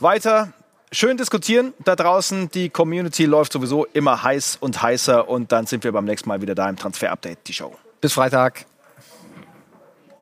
Weiter 0.00 0.52
schön 0.92 1.16
diskutieren 1.16 1.74
da 1.84 1.96
draußen. 1.96 2.50
Die 2.50 2.70
Community 2.70 3.24
läuft 3.24 3.52
sowieso 3.52 3.86
immer 3.86 4.22
heiß 4.22 4.58
und 4.60 4.82
heißer 4.82 5.28
und 5.28 5.52
dann 5.52 5.66
sind 5.66 5.84
wir 5.84 5.92
beim 5.92 6.04
nächsten 6.04 6.28
Mal 6.28 6.42
wieder 6.42 6.54
da 6.54 6.68
im 6.68 6.76
Transfer 6.76 7.10
Update, 7.10 7.46
die 7.46 7.52
Show. 7.52 7.74
Bis 8.00 8.12
Freitag. 8.12 8.66